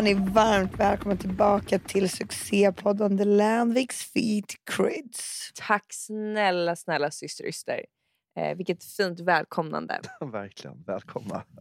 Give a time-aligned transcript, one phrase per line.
[0.00, 5.52] var ni varmt välkomna tillbaka till succépodden The Landviks Feet Crids.
[5.54, 7.84] Tack snälla, snälla syster Yster.
[8.36, 10.00] Eh, vilket fint välkomnande.
[10.32, 11.44] Verkligen, välkomna.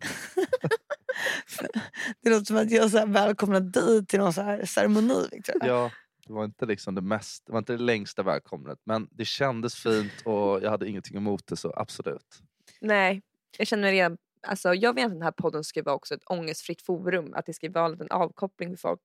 [2.23, 5.27] Det låter som att jag så här välkomnar dig till någon så här ceremoni.
[5.31, 5.55] Victor.
[5.61, 5.91] Ja,
[6.27, 9.75] det var inte liksom det mest, det var inte det längsta välkomnet men det kändes
[9.75, 12.39] fint och jag hade ingenting emot det så absolut.
[12.81, 13.21] Nej,
[13.57, 14.17] jag känner mig redan...
[14.47, 17.33] Alltså, jag vill att den här podden ska vara också ett ångestfritt forum.
[17.33, 19.01] Att det ska vara en avkoppling för folk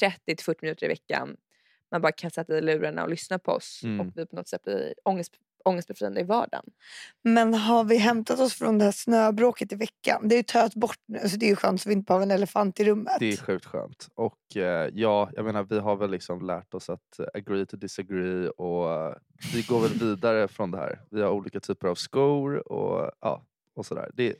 [0.00, 1.36] 30-40 minuter i veckan.
[1.90, 4.00] Man bara kan sätta i lurarna och lyssna på oss Mm.
[4.00, 5.32] och vi på något sätt blir ångest,
[5.64, 6.64] ångestbefriande i vardagen.
[7.22, 10.28] Men har vi hämtat oss från det här snöbråket i veckan?
[10.28, 12.20] Det är ju töat bort nu så det är ju skönt så vi inte har
[12.20, 13.16] en elefant i rummet.
[13.20, 14.08] Det är sjukt skönt.
[14.14, 18.48] Och eh, ja, jag menar vi har väl liksom lärt oss att agree to disagree
[18.48, 19.14] och eh,
[19.54, 21.00] vi går väl vidare från det här.
[21.10, 24.10] Vi har olika typer av skor och ja, och sådär.
[24.14, 24.36] Det,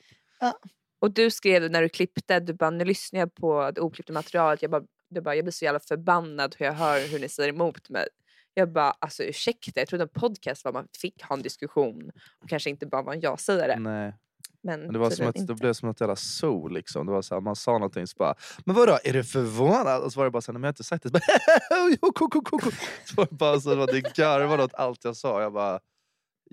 [0.98, 4.62] Och du skrev när du klippte, du bara nu lyssnar jag på det oklippta materialet.
[4.62, 7.48] Jag, bara, du bara, jag blir så jävla förbannad hur jag hör hur ni säger
[7.48, 8.08] emot mig.
[8.54, 12.10] Jag bara, alltså ursäkta, jag trodde en podcast var man fick ha en diskussion
[12.42, 13.78] och kanske inte bara var en ja-sägare.
[13.78, 14.14] nej.
[14.62, 17.06] Men, Men det, var som ett, det blev som ett jävla sol liksom.
[17.06, 20.02] Det var så här, man sa någonting så bara Men vadå, är du förvånad?
[20.02, 21.08] Och så var det bara så här, "Nej, men jag har inte sagt det.
[21.08, 22.70] Så, bara, jo, ko, ko, ko, ko."
[23.04, 25.42] så var det bara så att det garvade åt allt jag sa.
[25.42, 25.80] Jag bara,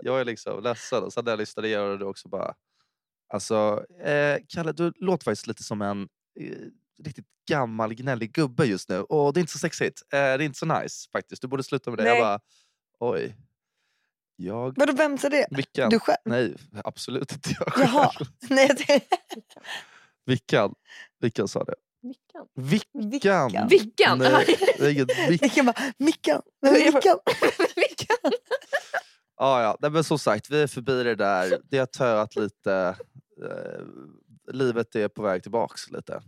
[0.04, 1.04] jag är liksom ledsen.
[1.04, 2.54] Och så hade jag lyssnat igenom och det också bara
[3.30, 6.02] Alltså, eh, Kalle du låter faktiskt lite som en
[6.40, 6.52] eh,
[7.04, 9.00] riktigt gammal gnällig gubbe just nu.
[9.02, 10.02] Och det är inte så sexigt.
[10.14, 11.42] Eh, det är inte så nice faktiskt.
[11.42, 12.04] Du borde sluta med det.
[12.04, 12.14] Nej.
[12.14, 12.40] Jag bara,
[13.00, 13.36] oj.
[14.36, 14.74] Jag?
[14.78, 15.48] Vadå vem sa det?
[15.52, 15.90] Vilken?
[15.90, 16.18] Du själv?
[16.26, 18.10] Nej, absolut inte jag Jaha.
[18.12, 18.28] själv.
[18.50, 19.18] Nej, jag tänkte-
[20.26, 20.72] Vilken?
[21.20, 21.76] Vilken sa det?
[22.02, 22.48] Mickan.
[22.56, 23.48] Vickan!
[23.52, 23.68] Vickan.
[23.68, 24.18] Vickan!
[24.20, 24.46] Nej,
[24.78, 27.20] det är inget Vic- Vilken bara, Mickan, Mickan?
[27.76, 28.32] Vickan.
[29.38, 29.78] ah, ja.
[29.82, 31.60] Nej, men som sagt, vi är förbi det där.
[31.64, 32.96] Det har töat lite.
[33.44, 36.22] Eh, livet är på väg tillbaks lite.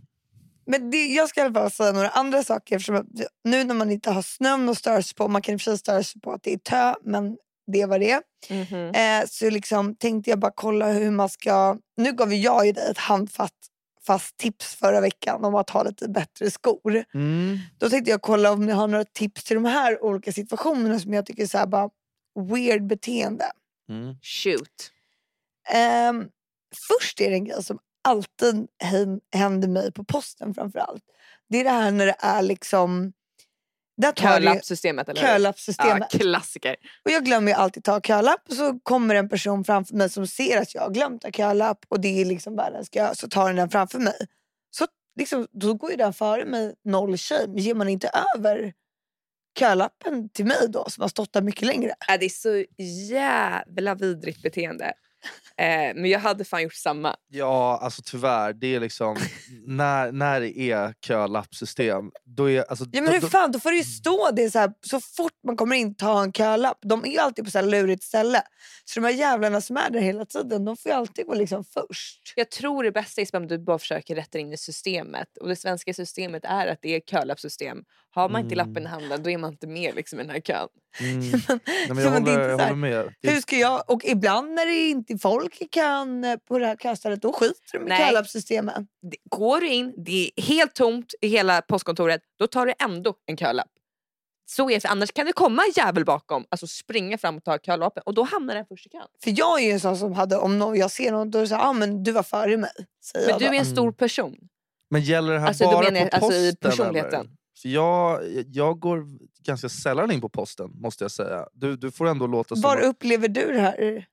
[0.66, 2.76] Men det, jag ska i alla fall säga några andra saker.
[2.76, 3.06] Eftersom att
[3.44, 5.70] nu när man inte har snön att störa sig på, man kan i och för
[5.70, 7.36] sig störa sig på att det är tö, men
[7.72, 8.22] det var det.
[8.50, 8.94] Mhm.
[8.94, 11.76] Eh, så liksom tänkte jag bara kolla hur man ska...
[11.96, 13.54] Nu gav jag ju dig ett handfast
[14.06, 17.04] fast tips förra veckan om att ha lite bättre skor.
[17.14, 17.58] Mm.
[17.78, 21.12] Då tänkte jag kolla om ni har några tips till de här olika situationerna som
[21.12, 21.90] jag tycker är så här bara
[22.50, 23.44] weird beteende.
[23.88, 24.14] Mm.
[24.22, 24.92] Shoot.
[25.72, 26.28] Ehm,
[26.88, 31.02] först är det en grej som alltid hän- händer mig på posten framförallt.
[31.48, 33.12] Det är det här när det är liksom...
[34.16, 36.08] Kölappsystemet eller kölappsystemet.
[36.12, 36.76] Ja, klassiker.
[37.04, 40.60] Och jag glömmer alltid ta kölapp och så kommer en person framför mig som ser
[40.60, 43.56] att jag har glömt ta kölapp och det är liksom världens kö så tar den
[43.56, 44.26] den framför mig.
[44.70, 44.86] Så
[45.18, 47.60] liksom, då går ju den före mig noll shame.
[47.60, 48.72] Ger man inte över
[49.58, 51.94] kölappen till mig då som har stått där mycket längre?
[52.08, 52.64] Äh, det är så
[53.10, 54.92] jävla vidrigt beteende.
[55.56, 57.16] Eh, men jag hade fan gjort samma.
[57.28, 58.52] Ja, alltså tyvärr.
[58.52, 59.16] Det är liksom,
[59.66, 62.62] när, när det är kölappsystem, då är...
[62.62, 65.00] Alltså, Ja men hur då, fan, då får det ju stå det så här, så
[65.00, 66.78] fort man kommer in ta en kölapp.
[66.82, 68.42] De är alltid på så här lurigt ställe.
[68.84, 71.64] Så de här jävlarna som är där hela tiden, de får ju alltid gå liksom
[71.64, 72.32] först.
[72.36, 75.28] Jag tror det bästa är om du bara försöker rätta in i systemet.
[75.40, 77.78] Och det svenska systemet är att det är kölappsystem.
[78.12, 78.68] Har man inte Mm.
[78.68, 80.68] lappen i handen då är man inte med liksom, i den här kön.
[81.00, 81.20] Mm.
[81.48, 83.14] Nej, men Ja, jag håller, jag med.
[83.22, 86.66] Hur ska jag, och ibland när det inte är folk i kön eh, på det
[86.66, 88.76] här köstället, då skiter de i kölappsystemet.
[89.30, 93.36] Går du in, det är helt tomt i hela postkontoret, då tar du ändå en
[93.36, 93.68] kölapp.
[94.50, 97.58] Så är det, annars kan det komma en jävel bakom, alltså springa fram och ta
[97.58, 99.06] kölappen och då hamnar den först i kön.
[99.24, 101.42] För jag är ju en sån som hade, om någon, jag ser någon, då är
[101.42, 102.70] det så här, ah, men du var före mig.
[103.04, 104.36] Säger Men jag du är en stor person.
[104.90, 106.70] Men gäller det här Alltså, bara jag, på alltså, i posten?
[106.70, 107.20] personligheten.
[107.20, 107.39] Eller?
[107.62, 109.06] För jag, jag går
[109.44, 111.46] ganska sällan in på posten, måste jag säga.
[111.52, 112.62] Du, du får ändå låta som...
[112.62, 114.06] Var upplever du det här?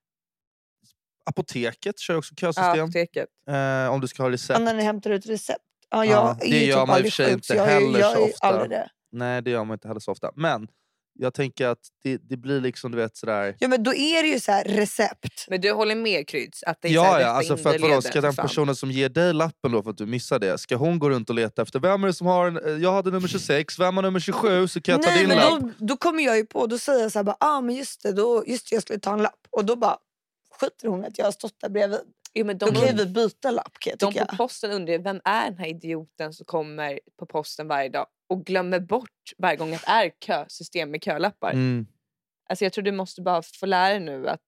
[1.26, 2.84] Apoteket kör också Ja, kösystem.
[2.84, 3.30] apoteket.
[3.50, 4.60] eh, om du ska ha recept.
[4.60, 5.60] Ja, när ni hämtar ut recept?
[5.90, 8.02] Ja, Ja, jag det är ju gör typ man i och för sig inte heller
[8.02, 8.68] så ofta.
[8.68, 8.90] det.
[9.12, 10.32] Nej, det gör man inte heller så ofta.
[10.36, 10.68] Men
[11.20, 13.56] jag tänker att det, det blir liksom du vet sådär...
[13.60, 15.46] Ja men då är det ju så här recept.
[15.48, 16.64] Men du håller med Kryds?
[16.64, 18.92] Att det är så här, Ja, ja alltså för att vadå, ska den personen som
[18.92, 21.62] ger dig lappen då för att du missar det, ska hon gå runt och leta
[21.62, 24.20] efter vem är det som har en, eh, jag hade nummer 26, vem har nummer
[24.20, 25.62] 27 så kan jag ta Nej din men lapp.
[25.62, 28.04] då, då kommer jag ju på, då säger jag så här, bara, ah, men just
[28.04, 29.48] det, då, just det, jag skulle ta en lapp.
[29.52, 29.98] Och då bara
[30.60, 32.00] skiter hon att jag har stått där bredvid.
[32.34, 34.98] Jo, men Då de, kan ju vi byta lapp kan jag de på posten undrar
[35.00, 39.58] vem är den här idioten som kommer på posten varje dag och glömmer bort varje
[39.58, 41.52] gång att det är kösystem med kölappar.
[41.52, 41.88] Mm.
[42.50, 44.42] Alltså jag tror du måste bara få lära dig nu att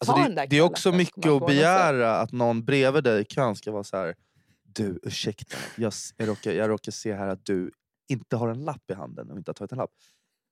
[0.00, 3.20] Alltså ta det, den där det är också mycket att begära att någon bredvid dig
[3.20, 4.14] i kön ska vara så här.
[4.62, 7.70] Du, ursäkta, jag, jag, råkar, jag råkar se här att du
[8.08, 9.90] inte har en lapp i handen och inte har tagit en lapp.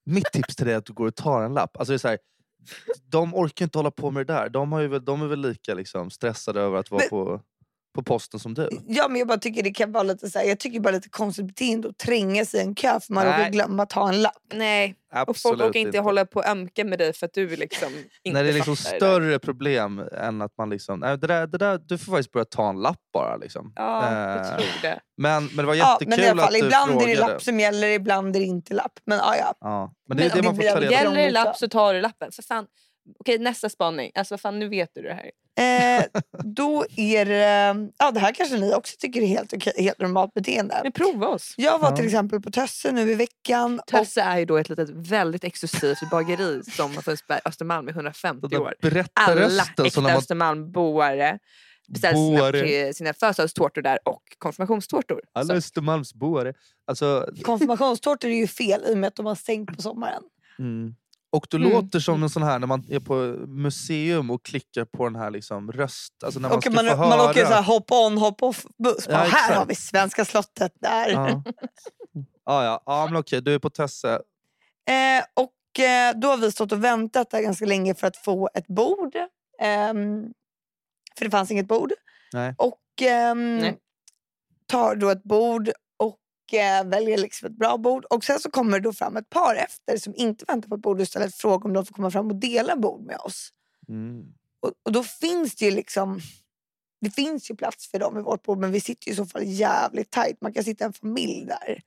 [0.06, 1.76] Mitt tips till dig är att du går och tar en lapp.
[1.76, 2.18] Alltså det är så här,
[3.02, 4.48] de orkar inte hålla på med det där.
[4.48, 7.40] De, har ju väl, de är väl lika liksom, stressade över att vara Men- på,
[7.96, 8.68] på posten som du.
[8.86, 11.08] Ja men jag bara tycker det kan vara lite så här, jag tycker bara lite
[11.08, 13.38] konstigt beteende att tränga sig i en kö för man Nej.
[13.38, 14.32] råkar glömma ta en lapp.
[14.54, 17.56] Nej, och Absolut folk orkar inte hålla på och ömka med dig för att du
[17.56, 17.88] liksom
[18.24, 21.00] inte När det är liksom fattar det större problem än att man liksom...
[21.00, 23.36] Nej, det där, det där, du får faktiskt börja ta en lapp bara.
[23.36, 23.72] Liksom.
[23.76, 25.00] Ja, jag Eh, tror det.
[25.16, 27.14] men, men det var Ja, jättekul men i alla fall, att du ibland är frågade.
[27.14, 28.92] det lapp som gäller, ibland är det inte lapp.
[29.06, 29.54] Men ja, ja.
[29.60, 29.92] Ja.
[30.08, 30.92] Men Men det är om det det man får ta reda på.
[30.92, 32.32] Gäller det lapp så tar du lappen.
[32.32, 32.66] För fan.
[33.18, 34.12] Okej, nästa spaning.
[34.14, 35.30] Alltså vad fan, nu vet du det här.
[35.58, 36.04] Eh,
[36.44, 40.34] då är det, ja det här kanske ni också tycker är helt, okej, helt normalt
[40.34, 40.80] beteende.
[40.82, 41.54] Men prova oss.
[41.56, 43.80] Jag var till exempel på Tösse nu i veckan.
[43.80, 47.88] Och, Tösse är ju då ett litet väldigt exklusivt bageri som har funnits på Östermalm
[47.88, 48.74] i Den 150 där år.
[49.12, 51.38] Alla äkta man Östermalmboare
[51.88, 55.20] beställer sina, sina födelsedagstårtor där och konfirmationstårtor.
[55.32, 56.54] Alla Östermalmsboare.
[56.86, 60.22] Alltså, konfirmationstårtor är ju fel i och med att de har stängt på sommaren.
[60.58, 60.94] mm.
[61.30, 61.70] Och du Mm.
[61.70, 63.14] låter som en sån här när man är på
[63.48, 66.12] museum och klickar på den här liksom röst...
[66.24, 67.30] Alltså när man Och ska man, få man höra.
[67.30, 69.06] åker så här hop on hop off buss.
[69.08, 69.54] Ja, här exakt.
[69.54, 70.72] har vi svenska slottet.
[70.80, 71.10] Där.
[71.10, 71.42] Ja.
[72.44, 72.82] ja, ja.
[72.86, 74.12] ja men okej, du är på Tösse.
[74.88, 78.48] Eh, och eh, då har vi stått och väntat där ganska länge för att få
[78.54, 79.16] ett bord.
[79.62, 80.24] Ehm,
[81.18, 81.92] för det fanns inget bord.
[82.32, 82.54] Nej.
[82.58, 83.78] Och ehm, Nej.
[84.66, 85.70] tar då ett bord
[86.54, 88.04] eh, väljer liksom ett bra bord.
[88.04, 90.82] Och sen så kommer det då fram ett par efter som inte väntar på ett
[90.82, 93.50] bord och ställer fråga om de får komma fram och dela bord med oss.
[93.88, 94.24] Mm.
[94.60, 96.20] Och, och då finns det ju liksom
[97.00, 99.26] det finns ju plats för dem vid vårt bord men vi sitter ju i så
[99.26, 100.40] fall jävligt tajt.
[100.40, 101.80] Man kan sitta en familj där.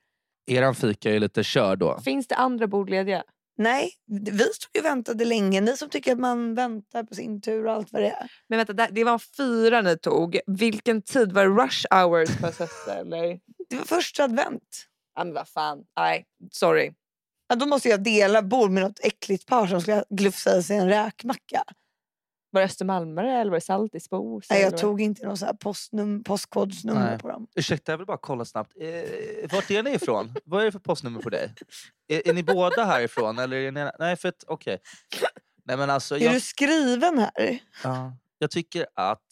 [0.46, 2.00] Eran fika är lite körd då.
[2.00, 3.22] Finns det andra bord lediga?
[3.60, 3.92] Nej,
[4.30, 5.60] vi stod ju och väntade länge.
[5.60, 8.30] Ni som tycker att man väntar på sin tur och allt vad det är.
[8.48, 10.40] Men vänta, det var fyra ni tog.
[10.46, 11.32] Vilken tid?
[11.32, 12.46] Var det rush hours på
[12.90, 13.40] eller?
[13.68, 14.86] Det var första advent.
[15.14, 15.78] Ja men vad fan.
[15.96, 16.92] Nej, sorry.
[17.48, 20.76] Ja, då måste jag dela bord med något äckligt par som ska glufsa i sig
[20.76, 21.64] en räkmacka.
[22.50, 24.44] Var det Östermalmare eller var det Saltisbor?
[24.50, 27.18] Nej, jag tog inte någon så här postnum, postkodsnummer Nej.
[27.18, 27.46] på dem.
[27.54, 28.72] Ursäkta, jag vill bara kolla snabbt.
[28.80, 30.34] Eh, vart är ni ifrån?
[30.44, 31.54] Vad är det för postnummer på dig?
[32.08, 33.38] Är, är ni båda härifrån?
[33.38, 34.78] Eller är ni, nej, för att, okej.
[35.64, 37.58] Nej men alltså, Är jag, du skriven här?
[37.84, 39.26] ja, jag tycker att...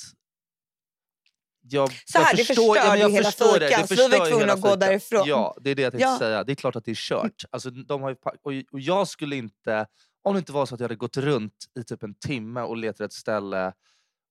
[1.70, 3.88] Jag, Så här, jag det förstår, ja, förstör men ju jag hela förstår det, det
[3.88, 5.22] så vi var förstör tvungna att gå därifrån.
[5.26, 6.18] Ja, det är det jag tänkte Ja.
[6.18, 6.44] säga.
[6.44, 7.44] Det är klart att det är kört.
[7.50, 8.10] Alltså, de har
[8.50, 9.86] ju, och jag skulle inte...
[10.22, 12.76] Om det inte var så att jag hade gått runt i typ en timme och
[12.76, 13.72] letat ett ställe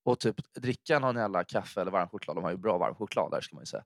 [0.05, 2.37] och typ dricka någon jävla kaffe eller varm choklad.
[2.37, 3.83] De har ju bra varm choklad där ska man ju säga.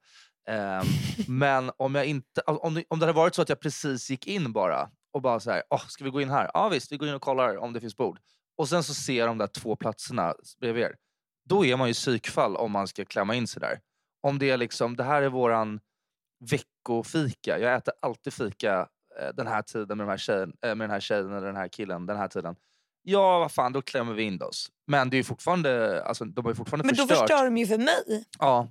[0.47, 0.85] Ehm,
[1.27, 4.27] men om, jag inte, om, det, om det hade varit så att jag precis gick
[4.27, 6.51] in bara och bara så här, oh, ska vi gå in här?
[6.53, 8.19] Ja visst, vi går in och kollar om det finns bord.
[8.57, 10.95] Och sen så ser de där två platserna bredvid er.
[11.49, 13.79] Då är man ju psykfall om man ska klämma in sig där.
[14.21, 15.79] Om det är liksom, det här är våran
[16.51, 17.59] veckofika.
[17.59, 18.87] Jag äter alltid fika
[19.33, 21.67] den här tiden med, de här tjejen, eh, med den här tjejen eller den här
[21.67, 22.55] killen den här tiden.
[23.03, 24.67] Ja, vad fan, då klämmer vi in oss.
[24.87, 27.29] Men det är ju fortfarande, alltså, de har ju fortfarande Men då förstört.
[27.29, 28.25] förstör de ju för mig.
[28.39, 28.67] Ja.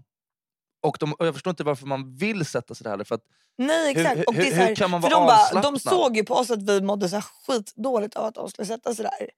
[0.83, 3.05] Och, de, och jag förstår inte varför man vill sätta sig där heller.
[3.05, 3.23] För att,
[3.59, 4.19] Nej exakt.
[4.19, 6.01] hur- och det är här, hur kan man för vara de, bara, de avslappnad?
[6.01, 8.95] såg ju på oss att vi mådde så här skitdåligt av att de skulle sätta
[8.95, 9.31] sig där.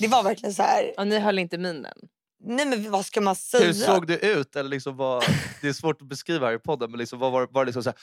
[0.00, 0.92] Det var verkligen så här.
[0.96, 1.98] Ja, ni höll inte minen.
[2.44, 3.66] Nej men vad ska man säga?
[3.66, 4.56] hur såg det ut?
[4.56, 5.24] Eller liksom vad,
[5.60, 6.90] det är svårt att beskriva här i podden.
[6.90, 7.98] Men liksom, vad var, var det liksom så här,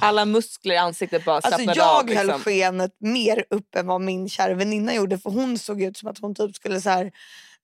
[0.00, 2.06] Alla muskler i ansiktet bara Alltså slappnade jag av.
[2.06, 2.28] Liksom.
[2.30, 6.08] höll skenet mer upp än vad min kära väninna gjorde för hon såg ut som
[6.08, 7.12] att hon typ skulle så här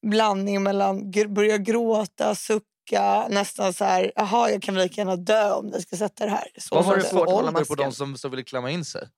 [0.06, 5.50] blandning mellan gr- börja gråta, sucka, nästan så här jaha jag kan lika gärna dö
[5.52, 6.48] om ni ska sätta det här.
[6.58, 9.08] Så vad var det för ålder på de som, som ville klämma in sig?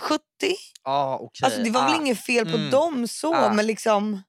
[0.00, 0.20] 70?
[0.82, 1.46] Ah, okay.
[1.46, 2.70] Alltså det var väl inget fel på Mm.
[2.70, 3.52] dem så Ah.
[3.52, 4.22] men liksom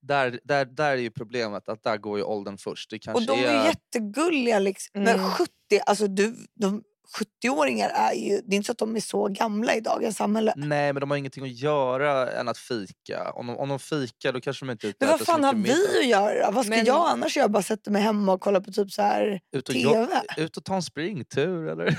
[0.00, 2.90] där, där, där är ju problemet att där går ju åldern först.
[2.90, 3.60] Det och kanske de är är...
[3.62, 4.90] ju jättegulliga liksom.
[5.02, 5.30] Men Mm.
[5.30, 5.50] 70,
[5.86, 6.82] alltså du, de
[7.18, 10.52] 70-åringar är ju, det är inte så att de är så gamla i dagens samhälle.
[10.56, 13.30] Nej men de har ingenting att göra än att fika.
[13.34, 15.52] Om de, om de fikar då kanske de inte är ute Men vad fan har
[15.54, 15.98] vi middag.
[16.00, 16.50] att göra?
[16.50, 17.48] Vad ska Men- jag annars göra?
[17.48, 20.08] Bara sätta mig hemma och kolla på typ så här Ut och, TV?
[20.36, 21.98] jo- ut och ta en springtur eller?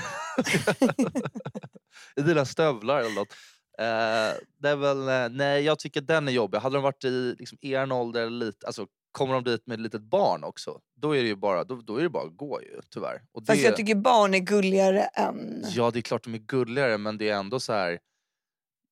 [2.16, 3.32] I dina stövlar eller något.
[3.78, 6.58] Eh, det är väl, eh, nej jag tycker den är jobbig.
[6.58, 8.86] Hade de varit i liksom, er ålder eller lite, alltså,
[9.16, 11.96] kommer de dit med ett litet barn också, då är det ju bara, då, då
[11.96, 13.22] är det bara att gå ju tyvärr.
[13.32, 15.64] Och det, Fast jag tycker barn är gulligare än...
[15.68, 17.98] Ja det är klart de är gulligare men det är ändå så här.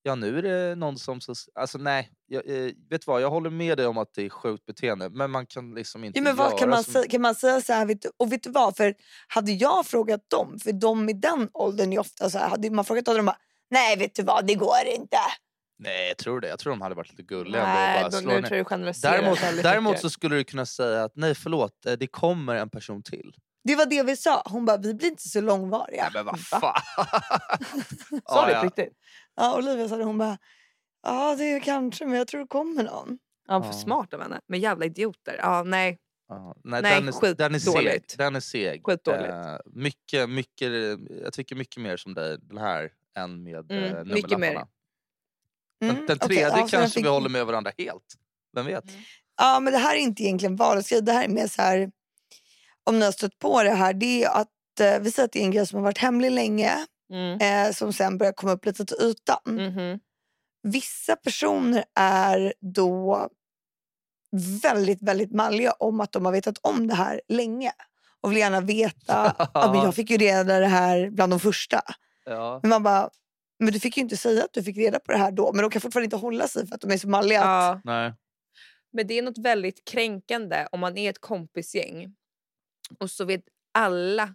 [0.03, 3.51] Ja nu är det någon som, så, alltså nej, jag, eh, vet vad jag håller
[3.51, 6.37] med dig om att det är sjukt beteende men man kan liksom inte Ja, men
[6.37, 8.77] vad kan, man som, säga, kan man säga så här, vet och vet du vad?
[8.77, 8.95] För
[9.29, 12.85] hade jag frågat dem, för de i den åldern är ofta så här, hade man
[12.85, 13.39] frågat dem de bara
[13.71, 15.19] nej vet du vad det går inte.
[15.79, 18.33] Nej jag tror det, jag tror de hade varit lite gulliga Nej, bara nu tror
[18.33, 22.07] jag du generaliserar Däremot, däremot så skulle du kunna säga att nej förlåt, eh, det
[22.07, 23.35] kommer en person till.
[23.65, 24.43] Det var det vi sa.
[24.47, 26.03] Hon bara vi blir inte så långvariga.
[26.15, 26.61] Nej men vad Va?
[26.61, 27.07] fan.
[28.11, 28.63] Sa Ja, du ja.
[28.65, 28.93] riktigt?
[29.37, 30.39] Ja, Olivia sa det, hon bara
[31.03, 33.19] ja det är kanske men jag tror det kommer någon.
[33.49, 33.63] Ja, Ja.
[33.63, 34.41] för smart av henne.
[34.49, 35.37] Men jävla idioter.
[35.39, 35.99] Ja, nej.
[36.29, 38.03] Ja, nej, Nej, den, är, den är seg.
[38.19, 38.83] Den är seg.
[39.09, 40.71] Eh, mycket, mycket,
[41.23, 44.67] jag tycker mycket mer som dig, den här, än med Mm, mm, mycket mer.
[45.91, 48.15] Mm, Den, den tredje den kanske fick- vi håller med varandra helt.
[48.57, 48.85] Vem vet?
[49.37, 51.03] Ja, men det här är inte egentligen vardagsgrej.
[51.03, 51.91] Det här är mer så här,
[52.85, 55.39] om ni har stött på det här, det är att eh, vi säger att det
[55.41, 56.73] är en grej som har varit hemlig länge,
[57.13, 57.41] Mm.
[57.69, 59.39] eh, som sen börjar komma upp lite till ytan.
[59.47, 59.99] Mhm.
[60.63, 63.29] Vissa personer är då
[64.63, 67.73] väldigt, väldigt malliga om att de har vetat om det här länge
[68.21, 69.35] och vill gärna veta.
[69.55, 71.81] ja, men jag fick ju reda det här bland de första.
[72.25, 72.59] Ja.
[72.63, 73.11] Men man bara,
[73.59, 75.53] men du fick ju inte säga att du fick reda på det här då.
[75.53, 77.41] Men de kan fortfarande inte hålla sig för att de är så malliga.
[77.41, 77.81] Ja.
[77.85, 78.15] Nej.
[78.93, 82.15] Men det är något väldigt kränkande om man är ett kompisgäng
[82.99, 83.43] och så vet
[83.75, 84.35] alla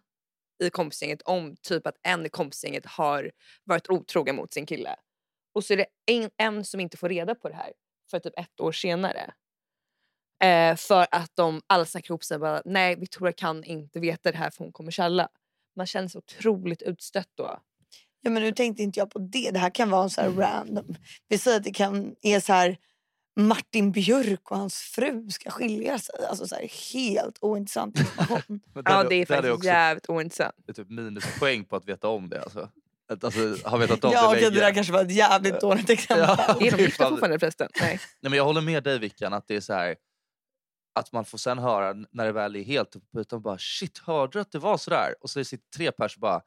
[0.63, 3.31] i kompisgänget om typ att en i kompisgänget har
[3.63, 4.95] varit otrogen mot sin kille.
[5.53, 7.73] Och så är det en, en som inte får reda på det här
[8.11, 9.33] för typ ett år senare.
[10.43, 14.31] Eh, för att de alla snackar ihop sig och bara nej Victoria kan inte veta
[14.31, 15.29] det här för hon kommer källa.
[15.75, 17.59] Man känner sig otroligt utstött då.
[18.21, 19.51] Ja, men nu tänkte inte jag på det.
[19.51, 20.39] Det här kan vara en så här Mm.
[20.39, 20.95] random.
[21.27, 22.77] Vi säger att det kan är så här
[23.39, 26.15] Martin Björk och hans fru ska skilja sig.
[26.29, 28.59] Alltså så här, helt ointressant information.
[28.85, 30.55] Ja det är faktiskt också jävligt ointressant.
[30.65, 32.41] det är typ minuspoäng på att veta om det.
[32.43, 32.69] Alltså.
[33.11, 34.55] Att, alltså, ha vetat om ja, det okej, länge.
[34.55, 36.35] det där kanske var ett jävligt dåligt exempel.
[36.37, 36.57] Ja.
[36.67, 37.09] Är de gifta fan.
[37.11, 37.69] fortfarande förresten?
[37.81, 37.99] Nej.
[38.21, 39.95] Nej, men jag håller med dig Vickan att det är så här
[40.99, 44.31] att man får sen höra när det väl är helt uppe utan bara shit hörde
[44.37, 45.15] du att det var så där?
[45.21, 46.41] Och så sitter tre pers bara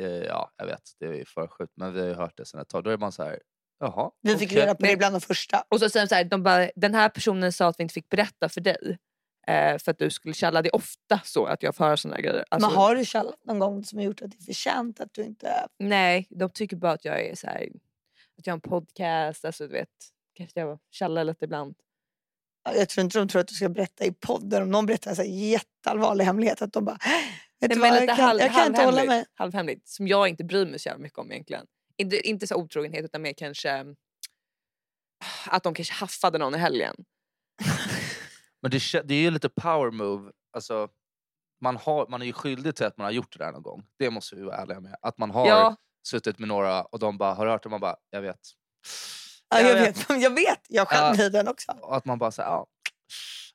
[0.00, 2.68] ja jag vet det är för sjukt men vi har ju hört det sen ett
[2.68, 2.84] tag.
[2.84, 3.38] Då är man så här
[3.80, 4.10] jaha.
[4.20, 5.64] Vi fick okej." reda på det bland de första.
[5.68, 7.94] Och så säger de så här, de bara, den här personen sa att vi inte
[7.94, 8.98] fick berätta för dig.
[9.46, 10.62] Eh, för att du skulle källa.
[10.62, 12.44] Det är ofta så att jag får höra såna här grejer.
[12.50, 15.14] Alltså, Men har du källat någon gång som har gjort att det är förtjänt att
[15.14, 15.66] du inte...
[15.78, 17.68] Nej, de tycker bara att jag är så här,
[18.38, 19.44] att jag har en podcast.
[19.44, 19.88] Alltså du vet,
[20.34, 21.74] kanske jag källar lite ibland.
[22.64, 24.62] Jag tror inte de tror att du ska berätta i podden.
[24.62, 26.98] Om någon berättar en jätteallvarlig hemlighet att de bara...
[27.68, 29.24] Du Nej, men lite jag kan, halv- jag kan inte hålla mig.
[29.34, 29.88] Halvhemligt.
[29.88, 31.66] Som jag inte bryr mig så jävla mycket om egentligen.
[31.96, 33.84] Inte, inte så otrogenhet utan mer kanske
[35.46, 36.94] att de kanske haffade någon i helgen.
[38.62, 40.32] Men det, det är ju lite power move.
[40.52, 40.88] Alltså,
[41.60, 43.84] man, har, man är ju skyldig till att man har gjort det där någon gång.
[43.98, 44.96] Det måste vi vara ärliga med.
[45.02, 45.76] Att man har Ja,
[46.08, 48.38] suttit med några och de bara har hört det man bara jag vet.
[49.48, 50.10] Ja, Jag jag, vet.
[50.10, 50.22] vet.
[50.22, 51.14] jag vet, jag själv Ja.
[51.14, 51.72] blir den också.
[51.72, 52.66] Och att man bara säger ja.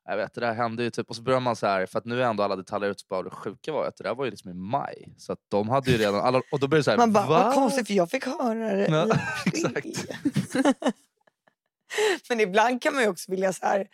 [0.10, 1.10] Jag vet, det där hände ju typ.
[1.10, 3.00] Och så börjar man så här, för att nu är ändå alla detaljer ute.
[3.00, 5.14] så bara, Det sjuka var ju att det där var ju liksom i maj.
[5.18, 7.28] Så att de hade ju redan, alla, och då blir det så här, Man bara,
[7.28, 7.44] va?
[7.44, 9.08] vad konstigt för jag fick höra det Ja,
[9.46, 9.66] april.
[9.76, 10.56] exakt.
[12.30, 13.88] Men ibland kan man ju också vilja så här,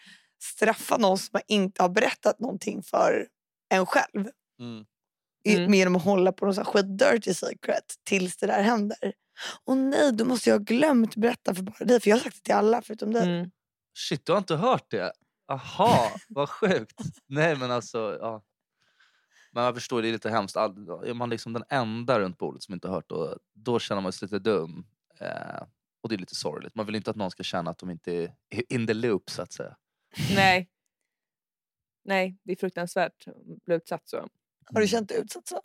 [0.43, 3.27] straffa någon som inte har berättat någonting för
[3.69, 4.27] en själv.
[4.59, 4.85] Mm.
[5.47, 5.73] Mm.
[5.73, 9.13] Genom att hålla på någon sån här skit dirty secret tills det där händer.
[9.65, 11.99] Och nej, då måste jag ha glömt berätta för bara dig.
[11.99, 13.23] För jag har sagt det till alla förutom dig.
[13.23, 13.51] mm.
[13.97, 15.13] Shit, du har inte hört det?
[15.47, 16.99] Aha, vad sjukt.
[17.27, 18.43] Nej men alltså, ja.
[19.51, 20.57] Men jag förstår, det är lite hemskt.
[20.57, 24.01] All- Är man liksom den enda runt bordet som inte har hört då, då känner
[24.01, 24.85] man sig lite dum.
[25.19, 25.61] Eh,
[26.01, 26.75] och det är lite sorgligt.
[26.75, 28.11] Man vill inte att någon ska känna att de inte
[28.49, 29.77] är in the loop så att säga.
[30.35, 30.69] Nej.
[32.05, 34.27] Nej, det är fruktansvärt att bli utsatt så.
[34.73, 35.61] Har du känt dig utsatt så?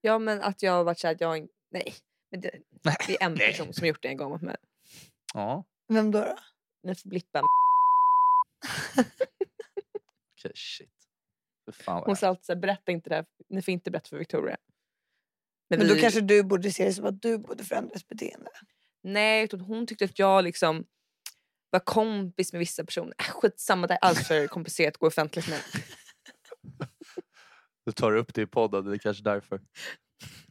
[0.00, 1.94] Ja men att jag har varit såhär att jag Nej.
[2.30, 2.50] Men det,
[3.06, 4.56] det är en person som har gjort det en gång mot mig.
[5.34, 6.20] Ja, Vem då?
[6.20, 6.36] då?
[6.82, 7.08] Ni får
[10.38, 10.90] okej shit.
[11.72, 13.26] Fan Hon sa alltid såhär, berätta inte det här.
[13.48, 14.56] Ni får inte berätta för Victoria.
[15.70, 18.08] Men, Men då vi- kanske du borde se det som att du borde förändra ditt
[18.08, 18.50] beteende.
[19.02, 20.84] Nej, hon tyckte att jag liksom
[21.70, 23.14] var kompis med vissa personer.
[23.18, 25.60] Äh, skitsamma, det är allt för komplicerat att gå offentligt med.
[27.86, 29.60] Du tar upp det i podden, det är kanske därför.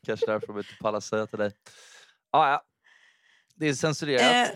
[0.06, 1.52] Kanske därför de inte pallar säga till dig.
[2.30, 2.64] Ah, ja.
[3.60, 4.50] Det är censurerat.
[4.50, 4.56] Eh,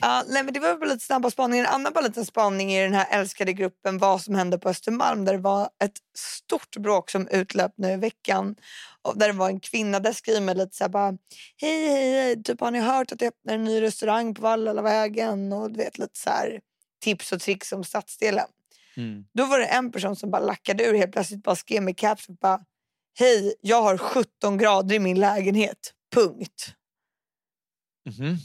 [0.00, 1.64] ja, nej, men det var bara lite snabba spaningar.
[1.64, 5.24] En annan bara liten spaning i den här älskade gruppen Vad som hände på Östermalm
[5.24, 8.56] där det var ett stort bråk som utlöp nu i veckan.
[9.02, 11.18] Och där det var en kvinna där skriver med lite så här bara
[11.56, 15.52] Hej hej hej, typ har ni hört att det öppnar en ny restaurang på Vallalavägen?
[15.52, 16.60] Och du vet lite så här
[17.02, 18.46] tips och tricks om stadsdelen.
[18.96, 19.24] Mm.
[19.34, 22.28] Då var det en person som bara lackade ur helt plötsligt bara skrev med caps
[22.28, 22.60] och bara
[23.18, 25.92] Hej, jag har 17 grader i min lägenhet.
[26.14, 26.74] Punkt.
[28.04, 28.36] Mhm.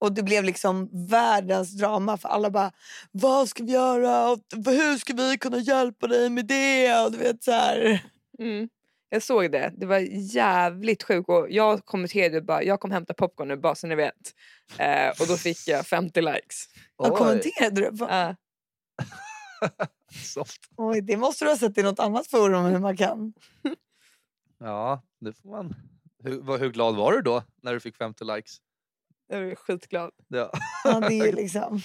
[0.00, 2.72] Och det blev liksom världens drama för alla bara
[3.12, 4.30] Vad ska vi göra?
[4.30, 7.04] Och hur ska vi kunna hjälpa dig med det?
[7.04, 8.04] Och du vet så här.
[8.38, 8.68] Mm.
[9.08, 9.72] Jag såg det.
[9.76, 9.98] Det var
[10.34, 11.28] jävligt sjukt.
[11.28, 14.34] Och jag kommenterade bara, jag kommer hämta popcorn nu bara så ni vet.
[14.78, 16.68] Eh, och då fick jag 50 likes.
[16.96, 18.06] Vad kommenterade du?
[20.24, 20.60] soft.
[20.76, 23.32] Oj, det måste du ha sett i något annat forum hur man kan.
[24.58, 25.74] Ja, det får man.
[26.22, 28.56] Hur, hur glad var du då när du fick 50 likes?
[29.30, 30.10] Jag var skitglad.
[30.28, 30.50] Ja.
[30.84, 31.80] Ja, det är ju liksom.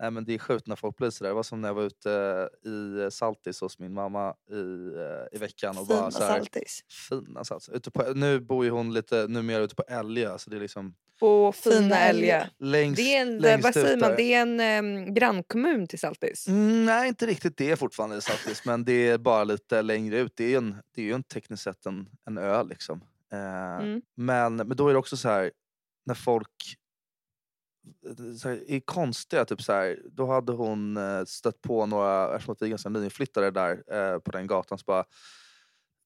[0.00, 1.28] Nej, men det är sjukt när folk blir sådär.
[1.30, 4.54] Det var som när jag var ute i eh, Saltis hos min mamma i,
[4.98, 5.78] eh, i veckan.
[5.78, 6.84] Och bara Fina så här, saltis.
[7.08, 7.68] fina Saltis.
[7.68, 10.38] Ute på, nu bor ju hon lite numera ute på Älgö.
[10.38, 12.44] Så det är liksom Och Fina Älgö.
[12.58, 14.16] Längst, Det är en, längst vad säger ut man, där.
[14.16, 16.48] det är en em, grannkommun till Saltis.
[16.48, 18.64] Mm, nej, inte riktigt det fortfarande i Saltis.
[18.64, 20.32] men det är bara lite längre ut.
[20.36, 23.00] Det är ju en, det är ju en tekniskt sett en, en ö liksom.
[23.32, 24.02] Eh, Mm.
[24.16, 25.50] men, men då är det också så här
[26.06, 26.76] när folk
[28.44, 29.44] här, är konstiga.
[29.44, 33.50] Typ så här, då hade hon eh, stött på några, eftersom vi är ganska nyinflyttade
[33.50, 35.04] där eh, på den gatan, så bara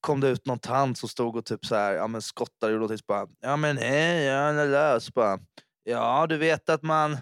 [0.00, 2.80] kom det ut någon tant som stod och typ så här, ja, men skottade och
[2.80, 5.38] då typ bara ja men hej, ja, la, la." Så bara
[5.84, 7.16] ja du vet att man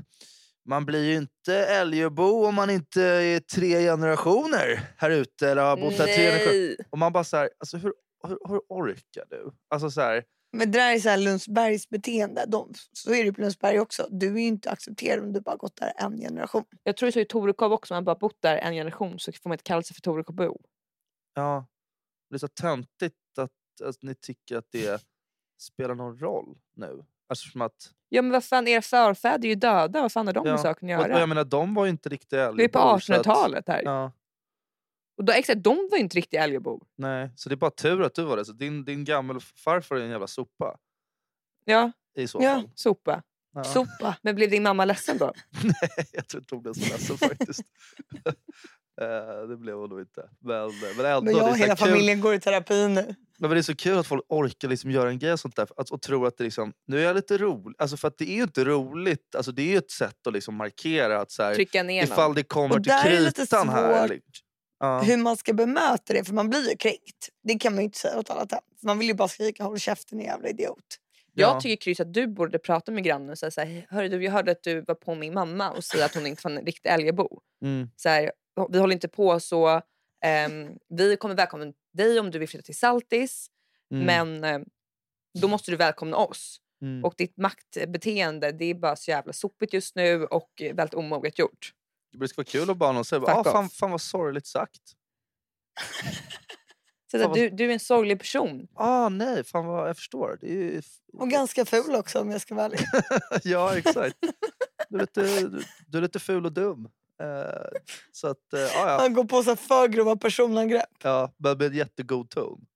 [0.64, 5.76] man blir ju inte Älgöbo om man inte är tre generationer här ute eller har
[5.76, 6.76] bott här tre generationer.
[6.91, 7.93] Och man bara så här, alltså hur,
[8.29, 9.52] hur, hur orkar du?
[9.71, 12.44] Alltså så här, Men det där är så här Lundsbergs beteende.
[12.49, 14.06] De, så är det ju på Lundsberg också.
[14.11, 16.64] Du är ju inte accepterad om du bara gått där en generation.
[16.82, 19.18] Jag tror det är så i Torekov också, om man bara bott där en generation
[19.18, 20.59] så får man inte kalla sig för Torekovbo.
[21.35, 21.66] ja,
[22.30, 23.50] det är så töntigt att,
[23.88, 25.02] att ni tycker att det
[25.61, 27.04] spelar någon roll nu.
[27.28, 30.35] Alltså som att, Ja men vad fan, era förfäder är ju döda, vad fan har
[30.35, 31.21] de med Ja, saken att och, och göra?
[31.21, 33.82] jag menar de var ju inte riktiga Det är på Älgöbor, så att- 1800-talet här.
[33.85, 34.12] Ja,
[35.23, 36.83] Och då, exakt, de var ju inte riktiga Älgöbor.
[36.99, 38.45] nej, så det är bara tur att du var det.
[38.45, 40.76] Så din, din gammelfarfar är en jävla sopa
[41.64, 42.55] Ja, i så Ja.
[42.55, 42.71] fall.
[42.75, 43.23] sopa.
[43.55, 43.64] Ja.
[43.64, 44.17] Sopa.
[44.23, 45.33] Men blev din mamma ledsen då?
[45.64, 47.61] Nej, jag tror inte hon blev så ledsen faktiskt.
[49.00, 50.29] Eh, det blev hon nog inte.
[50.41, 53.14] Men, men ändå, Men jag och hela kul, familjen går i terapi nu.
[53.38, 55.91] men det är så kul att folk orkar liksom göra en grej sånt där att,
[55.91, 57.76] och tror att det liksom, nu är jag lite rolig.
[57.78, 59.35] Alltså för att det är ju inte roligt.
[59.37, 62.13] Alltså det är ju ett sätt att liksom markera att så här, Trycka ner någon.
[62.13, 64.08] ifall det kommer Och till kritan här.
[64.08, 64.19] svårt.
[64.82, 65.00] Ja.
[65.02, 67.28] Hur man ska bemöta det, för man blir ju kränkt.
[67.42, 68.47] Det kan man ju inte säga åt alla.
[68.82, 70.99] Man vill ju bara skrika håll käften jävla idiot.
[71.34, 71.60] Jag Ja.
[71.60, 74.62] tycker Kryss att du borde prata med grannen och säga Hörru, du, jag hörde att
[74.62, 77.40] du var på min mamma och säga att hon inte var en riktig Älgöbo.
[77.62, 77.90] Mm.
[77.97, 78.32] Så här,
[78.71, 79.80] vi håller inte på så.
[80.25, 83.47] ehm, vi kommer välkomna dig om du vill flytta till Saltis.
[83.95, 84.06] Mm.
[84.06, 84.66] Men eh,
[85.40, 86.58] då måste du välkomna oss.
[86.82, 87.04] Mm.
[87.04, 91.73] Och ditt maktbeteende det är bara så jävla sopigt just nu och väldigt omoget gjort.
[92.13, 94.83] Det skulle vara kul att bara någon säger ah, fan, off." fan vad sorgligt sagt.
[97.11, 98.69] Så Fan du, du är en sorglig person.
[98.75, 100.39] Ah, nej, fan vad jag förstår.
[100.41, 100.83] Det ju...
[101.13, 102.81] Och ganska ful också om jag ska vara ärlig.
[103.45, 104.17] ja, exakt.
[104.89, 106.89] Du är lite, du, du är lite ful och dum.
[107.21, 107.81] Eh,
[108.13, 108.99] så att, eh, ja, ja.
[109.01, 110.91] Han går på så för grova personangrepp.
[111.03, 112.67] ja, men med en jättegod ton.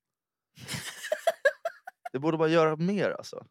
[2.13, 3.47] Det borde man göra mer alltså.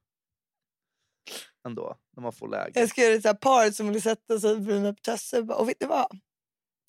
[1.65, 2.80] Ändå, när man får läge.
[2.80, 5.41] Jag ska göra här paret som vill sätta sig bredvid mig på Tösse.
[5.41, 6.19] och vet du vad?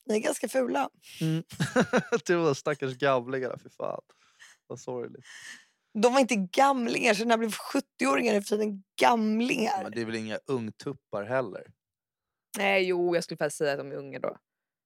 [0.06, 0.90] Ni är ganska fula.
[1.20, 1.42] Mm.
[2.24, 4.00] Till de stackars gamlingarna, för fan.
[4.66, 5.24] Vad sorgligt.
[6.02, 9.82] De var inte gamlingar, så när blev 70-åringar är för tiden gamlingar.
[9.82, 11.72] Men det är väl inga ungtuppar heller.
[12.58, 14.36] Nej, jo, jag skulle faktiskt säga att de är unga då.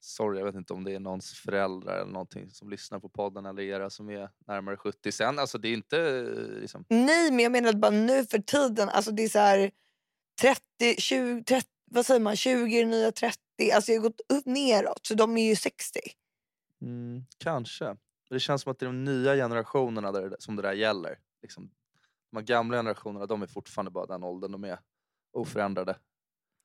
[0.01, 3.47] Sorry, jag vet inte om det är någons föräldrar eller någonting som lyssnar på podden
[3.47, 5.13] eller era som är närmare 70.
[5.13, 6.85] Sen, alltså det är inte eh, liksom...
[6.89, 8.89] Nej, men jag menar bara nu för tiden.
[8.89, 9.71] Alltså det är så här
[10.41, 10.63] 30,
[10.99, 13.39] 20, 30, vad säger man, 20 nya 30.
[13.75, 16.01] Alltså jag har gått upp neråt, så de är ju 60.
[16.83, 17.97] Mm, kanske.
[18.31, 21.19] Det känns som att det är de nya generationerna där, som det där gäller.
[21.43, 21.71] Liksom,
[22.33, 24.53] de gamla generationerna de är fortfarande bara den åldern.
[24.53, 24.79] De är
[25.33, 25.97] oförändrade.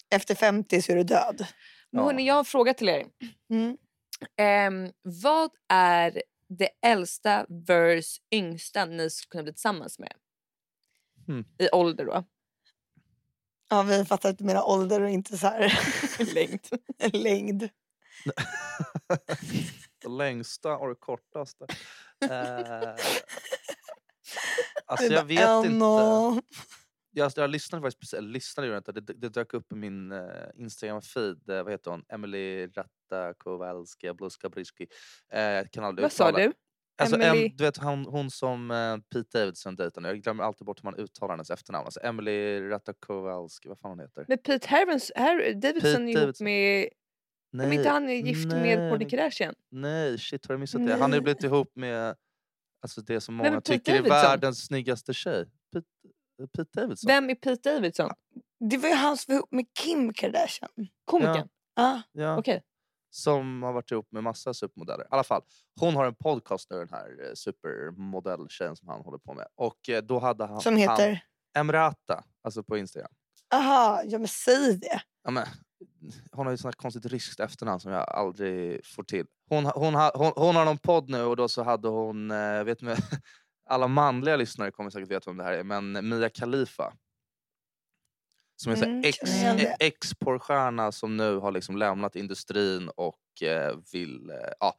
[0.10, 1.48] Efter 50 så är du död.
[1.91, 2.06] Men Ja.
[2.06, 3.06] hörni, jag har en fråga till er.
[3.50, 3.78] Mm.
[4.38, 4.91] Ehm,
[5.24, 6.22] vad är
[6.60, 10.13] det äldsta vers yngsta ni skulle kunna bli tillsammans med?
[11.28, 11.46] Hmm.
[11.60, 12.24] I ålder då.
[13.70, 15.80] Ja, vi fattar inte mera ålder och inte så här
[16.34, 16.68] Längd.
[17.13, 17.70] längd.
[20.02, 21.65] Det längsta och det kortaste.
[22.32, 22.96] Eh,
[24.86, 25.78] alltså jag vet "En inte.
[27.15, 30.21] Och-" Jag, jag lyssnade faktiskt eller lyssnade inte, det, det dök upp i min uh,
[30.56, 32.04] Instagram-feed, eh, vad heter hon?
[32.10, 34.84] Emily Ratakowalska Bluskabryski.
[35.34, 36.43] Uh, jag kan aldrig Vad sa uttala.
[36.45, 36.54] du?
[36.97, 40.65] Alltså, Emily- em, du vet hon, hon som uh, Pete Davidson dejtade, jag glömmer alltid
[40.65, 41.86] bort hur man uttalar hennes efternamn.
[41.86, 44.25] Alltså Emily Ratakowalski, vad fan hon heter?
[44.28, 46.89] Men Pete Harvins, Har- Davidson är ihop med...
[47.51, 49.54] Men inte han är gift med Kourtney nej, Kardashian?
[49.71, 50.91] nej, shit har jag missat det?
[50.91, 51.21] Han har ju Nej.
[51.21, 52.15] blivit ihop med
[52.82, 54.21] alltså det som är många Pete tycker är Davidson?
[54.21, 55.45] världens snyggaste tjej.
[55.73, 55.88] Pete,
[56.58, 57.08] Pete Davidson.
[57.08, 58.10] Vem är Pete Davidson?
[58.69, 60.69] Det var ju han som var ihop med Kim Kardashian.
[61.06, 61.48] Komikern?
[61.76, 62.38] Ah, Ja.
[62.38, 62.63] Okej.
[63.10, 65.04] som har varit ihop med massa supermodeller.
[65.04, 65.41] I alla fall,
[65.80, 69.48] hon har en podcast nu den här eh, supermodelltjejen som han håller på med.
[69.56, 70.62] Och eh, då hade han...
[70.62, 71.10] som heter?
[71.54, 73.12] Han, Emrata, alltså på Instagram.
[73.54, 75.02] Aha, ja men säg det.
[75.24, 75.45] Ja, men,
[76.32, 79.26] hon har ju sånt konstigt ryskt efternamn som jag aldrig får till.
[79.50, 82.82] Hon, hon, hon, hon har någon podd nu och då så hade hon, eh, vet
[82.82, 82.95] ni,
[83.65, 86.93] alla manliga lyssnare kommer säkert veta vem det här är, men Mia Khalifa.
[88.56, 89.17] Som är Mm, ex,
[89.80, 94.78] ex-porrstjärna som nu har liksom lämnat industrin och eh, vill, eh, ja,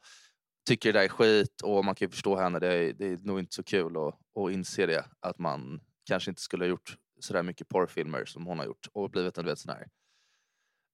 [0.67, 2.59] tycker det där är skit och man kan ju förstå henne.
[2.59, 5.05] Det är, det är nog inte så kul att, att inse det.
[5.19, 9.09] Att man kanske inte skulle ha gjort sådär mycket porrfilmer som hon har gjort och
[9.09, 9.87] blivit en, du vet, sån här,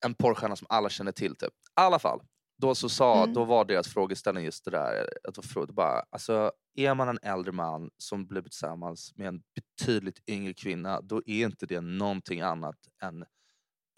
[0.05, 1.35] en porrstjärna som alla känner till.
[1.35, 1.53] Typ.
[1.53, 2.21] I alla fall,
[2.61, 3.33] då, så sa, Mm.
[3.33, 5.09] då var deras frågeställning just det där.
[5.27, 9.41] Att de frågade bara, alltså, är man en äldre man som blir tillsammans med en
[9.55, 13.25] betydligt yngre kvinna, då är inte det någonting annat än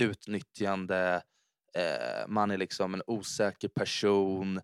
[0.01, 1.21] utnyttjande.
[1.77, 4.61] Eh, man är liksom en osäker person.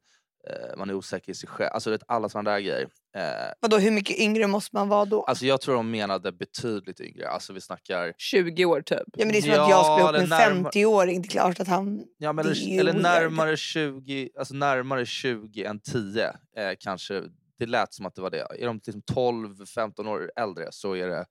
[0.49, 1.69] Eh, man är osäker i sig själv.
[1.73, 2.87] Alltså det, alla sådana där grejer.
[3.15, 3.21] Eh,
[3.59, 5.23] Vadå, hur mycket yngre måste man vara då?
[5.23, 7.29] alltså jag tror de menade betydligt yngre.
[7.29, 8.99] Alltså vi snackar 20 år typ.
[9.17, 11.21] ja, men det är som ja, att jag skulle ihop med en närmare- 50-åring.
[11.21, 12.03] Det är klart att han...
[12.17, 16.33] Ja, men Det eller, eller närmare 20, alltså närmare 20 än 10 eh,
[16.79, 17.23] kanske.
[17.59, 18.47] Det lät som att det var det.
[18.59, 21.25] Är de liksom 12-15 år äldre så är det...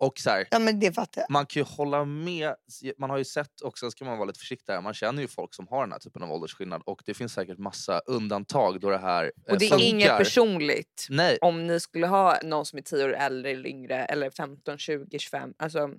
[0.00, 1.30] Och så här, Ja men det fattar jag.
[1.30, 2.54] man kan ju hålla med.
[2.98, 5.54] Man har ju sett också, ska man vara lite försiktig här, man känner ju folk
[5.54, 8.98] som har den här typen av åldersskillnad och det finns säkert massa undantag då det
[8.98, 9.86] här eh, Och det är funkar.
[9.86, 11.06] inget personligt.
[11.10, 14.78] Nej, Om ni skulle ha någon som är 10 år äldre eller yngre eller 15,
[14.78, 15.54] 20, 25.
[15.58, 15.90] Alltså,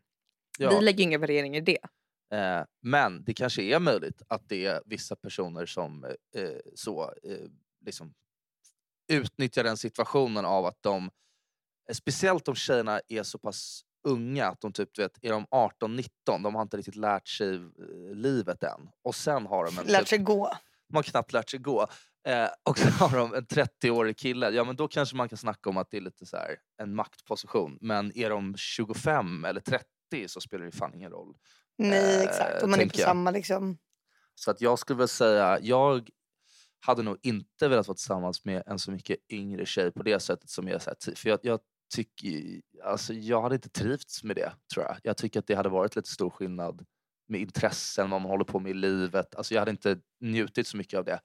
[0.60, 0.70] ja.
[0.80, 1.80] Vi lägger inga värderingar i det.
[2.38, 6.04] Eh, men det kanske är möjligt att det är vissa personer som
[6.36, 7.38] eh, så eh,
[7.86, 8.14] liksom
[9.08, 11.10] utnyttjar den situationen av att de,
[11.92, 16.56] speciellt om tjejerna är så pass unga att de typ, vet, är de 18-19, de
[16.56, 18.90] har inte riktigt lärt sig eh, livet än.
[19.04, 20.58] Och sen har de en Lärt typ, sig gå.
[20.90, 21.88] de har knappt lärt sig gå.
[22.28, 25.70] Eh, och så har de en 30-årig kille, ja men då kanske man kan snacka
[25.70, 27.78] om att det är lite så här en maktposition.
[27.82, 29.86] Men är de 25 eller 30
[30.28, 31.36] så spelar det fan ingen roll.
[31.78, 32.64] Nej Eh, exakt.
[32.64, 33.06] Om man är på jag.
[33.08, 33.78] samma liksom...
[34.36, 36.10] Så att jag skulle väl säga, jag
[36.80, 40.50] hade nog inte velat vara tillsammans med en så mycket yngre tjej på det sättet
[40.50, 41.20] som jag sett.
[41.20, 41.60] För jag, jag
[41.92, 44.98] tycker, alltså jag hade inte trivts med det tror jag.
[45.04, 46.86] Jag tycker att det hade varit lite stor skillnad
[47.28, 49.36] med intressen, vad man håller på med i livet.
[49.36, 51.22] Alltså jag hade inte njutit så mycket av det.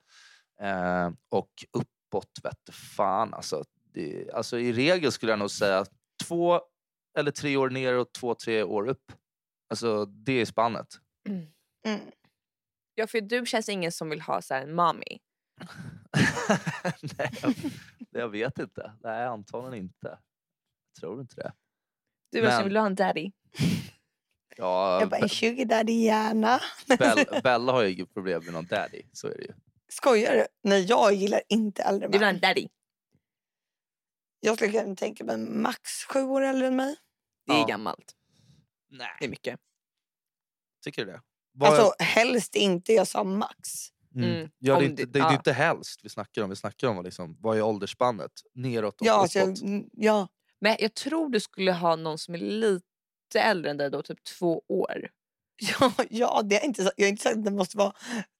[0.60, 3.64] Eh, och uppåt vette fan alltså.
[3.92, 4.58] Det, alltså.
[4.58, 5.84] I regel skulle jag nog säga
[6.24, 6.60] två
[7.18, 9.12] eller tre år ner och två, tre år upp.
[9.70, 10.86] Alltså det är spannet.
[11.28, 12.00] Mm.
[12.94, 15.18] Ja, för du känns ingen som vill ha så här en mommy.
[17.18, 17.54] Nej, jag,
[18.10, 18.92] jag vet inte.
[19.02, 20.18] Nej, antagligen inte.
[21.00, 21.52] Tror inte det.
[22.32, 22.48] Du men...
[22.48, 23.30] Men- som vill ha en daddy.
[24.58, 26.60] Ja, Jag bara, en sugar daddy gärna.
[26.98, 29.02] Bell, Bella har ju inget problem med någon daddy.
[29.12, 29.52] Så är det ju.
[29.88, 30.46] Skojar du?
[30.62, 32.40] Nej jag gillar inte äldre Du vill ha en män.
[32.40, 32.68] daddy.
[34.40, 35.80] Jag skulle kunna tänka mig max
[36.12, 36.96] sju år äldre än mig.
[37.46, 37.66] Det är Ja.
[37.66, 38.14] gammalt.
[38.88, 39.28] Det är Nej.
[39.30, 39.60] mycket.
[40.84, 41.20] Tycker du det?
[41.52, 43.68] Vad- Alltså helst inte, jag sa max.
[44.14, 44.30] mm.
[44.30, 46.50] mm, Ja, det, är inte, det- det, är inte helst vi snackar om.
[46.50, 48.32] Vi snackar om vad liksom, vad är åldersspannet?
[48.54, 49.36] Neråt och Ja, uppåt.
[49.36, 50.28] alltså, jag, ja.
[50.60, 54.24] Men jag tror du skulle ha någon som är lite äldre än dig då, typ
[54.24, 55.08] två år.
[55.80, 57.92] Ja, ja det är inte, så- jag har inte sagt att den måste vara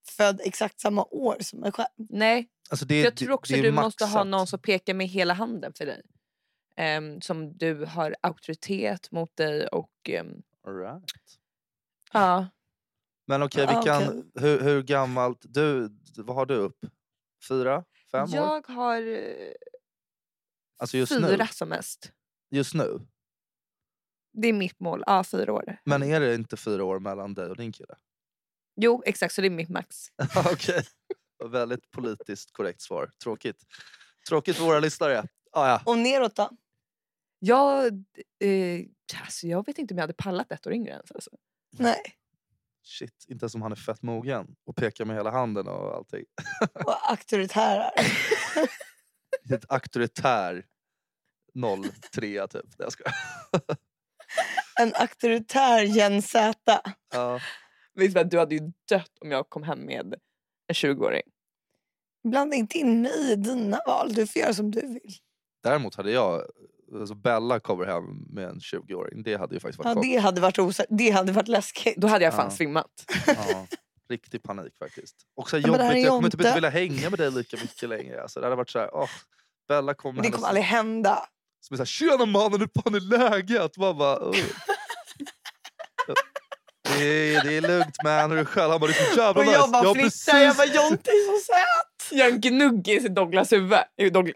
[0.09, 1.89] född exakt samma år som mig själv.
[1.97, 4.27] Nej, Alltså, det, jag det- tror också det är du måste ha maxat.
[4.27, 6.03] någon som pekar med hela handen för dig.
[6.77, 11.05] Ehm, som du har auktoritet mot dig och ehm, All right.
[12.13, 12.49] ja.
[13.27, 14.23] Men okej, vi kan, okej.
[14.35, 15.39] hur, hur gammalt...
[15.43, 16.79] Du, vad har du upp?
[17.49, 17.85] Fyra?
[18.11, 18.35] Fem år?
[18.37, 19.53] Jag har eh,
[20.79, 21.47] Alltså just fyra nu?
[21.53, 22.13] som mest.
[22.51, 23.01] Just nu?
[24.33, 25.03] Det är mitt mål.
[25.07, 25.77] Ja, fyra år.
[25.85, 27.95] Men är det inte fyra år mellan dig och din kille?
[28.77, 29.35] Jo, exakt.
[29.35, 30.07] Så det är mitt max.
[30.53, 30.83] Okej.
[31.45, 33.11] Väldigt politiskt korrekt svar.
[33.23, 33.63] Tråkigt.
[34.29, 35.25] Tråkigt för våra lyssnare.
[35.53, 35.83] Ah, ja.
[35.85, 36.51] Och neråt då?
[37.39, 37.87] Jag,
[38.41, 38.85] eh,
[39.23, 41.13] alltså, jag vet inte om jag hade pallat ett år yngre ens.
[41.13, 41.31] Alltså.
[41.71, 42.03] Nej.
[42.83, 46.25] Shit, inte ens om han är fett mogen och pekar med hela handen och allting.
[46.75, 47.91] Och auktoritära.
[49.55, 50.65] Ett auktoritär
[52.13, 52.53] 03 typ.
[52.55, 53.15] Nej, jag skojar.
[54.81, 56.81] En auktoritär Jens Z.
[57.13, 57.41] Ja.
[58.25, 60.15] Du hade ju dött om jag kom hem med
[60.69, 61.23] en 20-åring.
[62.29, 64.13] Blanda inte in mig i dina val.
[64.15, 65.13] Du får göra som du vill.
[65.63, 66.43] Däremot hade jag,
[66.95, 69.23] alltså Bella kommer hem med en 20-åring.
[69.23, 71.97] Det hade ju faktiskt varit Ja, det hade varit osä- Det hade varit läskigt.
[71.97, 72.57] Då hade jag fan Ja.
[72.57, 72.91] svimmat.
[73.27, 73.67] Ja,
[74.09, 75.17] riktig panik faktiskt.
[75.37, 77.89] Och så här här jobbigt, jag kommer typ inte vilja hänga med dig lika mycket
[77.89, 78.23] längre.
[78.23, 79.09] Alltså, det hade varit så här, åh,
[79.69, 81.29] Bella kommer det kommer aldrig hända.
[81.61, 83.77] Som är såhär, tjena mannen hur fan är läget?
[83.77, 84.35] Man bara, "Åh."
[86.99, 88.71] det, är, det är lugnt man, hur är det själv?
[88.71, 89.59] Han bara, det är så jävla Och nice.
[89.59, 90.39] jag bara fnissar.
[90.39, 92.19] Jag bara Jonte är så söt.
[92.19, 93.79] Jag har en gnuggis i Douglas huvud.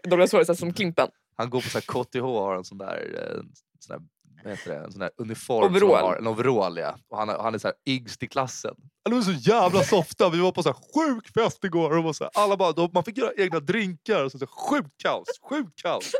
[0.03, 1.07] Douglas hår, så här som Klimpen.
[1.37, 3.41] Han går på så här KTH och har en sån där, eh,
[3.79, 4.01] sån där
[4.43, 5.63] vad heter det, en sån där uniform.
[5.63, 5.95] som Overall.
[5.95, 6.97] han Har, en overall ja.
[7.09, 8.75] Och han, han är så här yngst i klassen.
[9.09, 10.29] Han är så jävla softa.
[10.29, 11.97] Vi var på så här sjuk fest igår.
[11.97, 14.23] Och var så här, alla bara, då, man fick göra egna drinkar.
[14.23, 16.11] Och så, så här, sjukt kaos, sjukt kaos.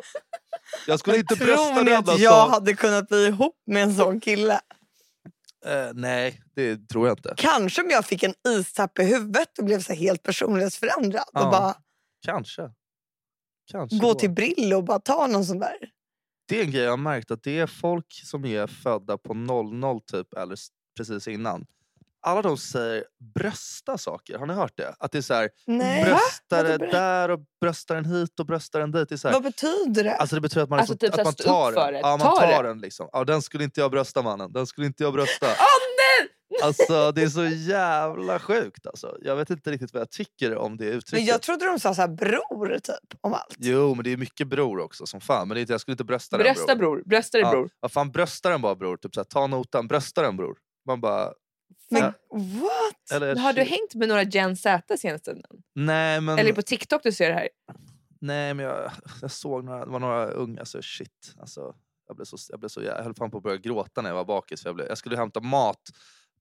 [0.88, 4.20] Jag skulle inte brösta Tror ni att jag hade kunnat bli ihop med en sån
[4.20, 4.62] kille?
[5.66, 7.34] Eh, nej, det tror jag inte.
[7.38, 11.24] Kanske om jag fick en istapp i huvudet och blev så helt personlighetsförändrad.
[11.34, 11.46] Ja.
[11.46, 11.76] Och bara
[12.26, 12.70] Kanske.
[13.72, 14.20] Kanske gå då.
[14.20, 15.78] till Brillo och bara ta någon sån där.
[16.52, 19.34] Det är en grej jag har märkt att det är folk som är födda på
[19.34, 20.58] 00 typ eller
[20.98, 21.66] precis innan.
[22.22, 23.04] Alla de säger
[23.36, 24.38] brösta saker.
[24.38, 24.96] Har ni hört det?
[25.00, 26.04] Att det är så här, Nej.
[26.04, 29.10] bröstare där och bröstaren hit och bröstaren dit.
[29.10, 30.16] Det, är så här, Vad betyder det?
[30.16, 32.02] Alltså det betyder att man, Alltså liksom, typ så att man tar den.
[32.02, 32.70] Ja, man Ta tar det.
[32.70, 33.10] den liksom.
[33.12, 34.52] Ja, den skulle inte jag brösta mannen.
[34.54, 35.46] Den skulle inte jag brösta.
[35.48, 35.56] Nej!
[36.64, 39.18] Alltså det är så jävla sjukt alltså.
[39.22, 41.28] Jag vet inte riktigt vad jag tycker om det Men uttrycket.
[41.28, 43.56] jag trodde de sa så här bror typ om allt.
[43.60, 45.48] Jo men det är mycket bror också som fan.
[45.48, 47.70] Men det är inte, jag skulle inte brösta den Brösta bror, brösta dig Ja, bror.
[47.80, 48.98] vad fan brösta den bara bror.
[48.98, 50.58] Typ såhär, ta notan, brösta den bror.
[50.86, 51.34] Man bara...
[51.90, 52.14] Men Ja.
[52.38, 53.12] what?
[53.14, 55.44] Eller, Har du hängt med några Gen Z senaste tiden?
[55.76, 57.50] Nej men, Eller på TikTok du ser det här?
[58.20, 61.36] nej, men jag, jag såg några, det var några unga, alltså shit.
[61.40, 61.76] Alltså,
[62.08, 64.16] jag, blev så, jag, blev så, jag höll fan på att börja gråta när jag
[64.16, 64.62] var bakis.
[64.62, 65.82] För jag, blev, jag skulle hämta mat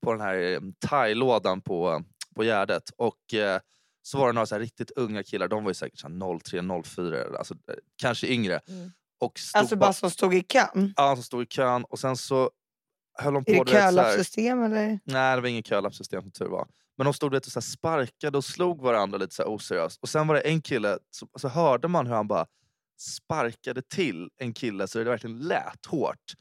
[0.03, 2.91] på den här eh, thai-lådan på, på Gärdet.
[2.97, 3.61] Och eh,
[4.03, 6.39] så var det några så här riktigt unga killar, de var ju säkert så här
[6.39, 8.61] 03, 04, alltså, eh, kanske yngre.
[8.69, 8.91] Mm.
[9.21, 10.95] Och stod Alltså bara, bara som stod i kön?
[10.97, 12.51] ja, som stod i kön och sen så
[13.19, 13.53] höll de på...
[13.53, 14.99] Är det kölappsystem eller?
[15.05, 16.69] Nej, det var ingen kölappsystem som tur var.
[16.97, 19.99] Men de stod vet, och så här sparkade och slog varandra lite så här oseriöst.
[20.03, 22.47] Och sen var det en kille, så, så hörde man hur han bara
[22.99, 26.35] sparkade till en kille så det verkligen lät hårt.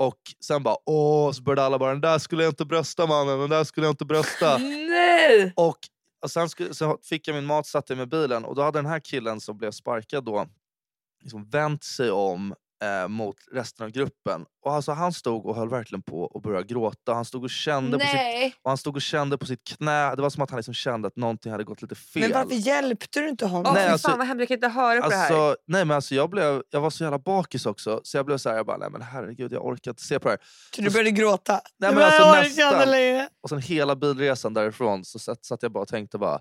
[0.00, 3.40] Och sen bara åh, så började alla bara den där skulle jag inte brösta mannen,
[3.40, 4.58] den där skulle jag inte brösta.
[4.88, 5.52] Nej!
[5.56, 5.78] och,
[6.22, 8.78] och sen skulle, så fick jag min mat, satte mig med bilen och då hade
[8.78, 10.46] den här killen som blev sparkad då
[11.22, 14.44] liksom vänt sig om eh, mot resten av gruppen.
[14.64, 17.14] Och alltså, han stod och höll verkligen på att börja gråta.
[17.14, 20.14] Han stod och kände på sitt och han stod och kände på sitt knä.
[20.14, 22.22] Det var som att han liksom kände att någonting hade gått lite fel.
[22.22, 23.66] Men varför hjälpte du inte honom?
[23.66, 25.22] Åh Nej, alltså- fan vad hemskt, jag kan inte höra på det här.
[25.34, 28.00] Alltså, nej men alltså jag, blev, jag var så jävla bakis också.
[28.02, 30.28] Så jag blev så här, jag bara, nej men herregud jag orkar inte se på
[30.28, 30.38] det här.
[30.76, 31.52] Så du började gråta?
[31.52, 32.78] Nej, men alltså nästan.
[33.42, 36.32] Och sen hela bilresan därifrån så satt, satt jag bara och tänkte bara,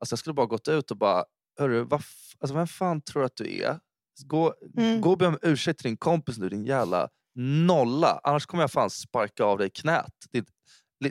[0.00, 1.24] alltså jag skulle bara gått ut och bara,
[1.58, 2.02] hörru, vad
[2.40, 3.78] alltså, vem fan tror du att du är?
[4.24, 5.00] Gå, Mm.
[5.00, 7.08] gå och be om ursäkt till din kompis nu din jävla
[7.66, 8.20] nolla.
[8.22, 10.12] Annars kommer jag fan sparka av dig knät.
[10.32, 10.44] Din,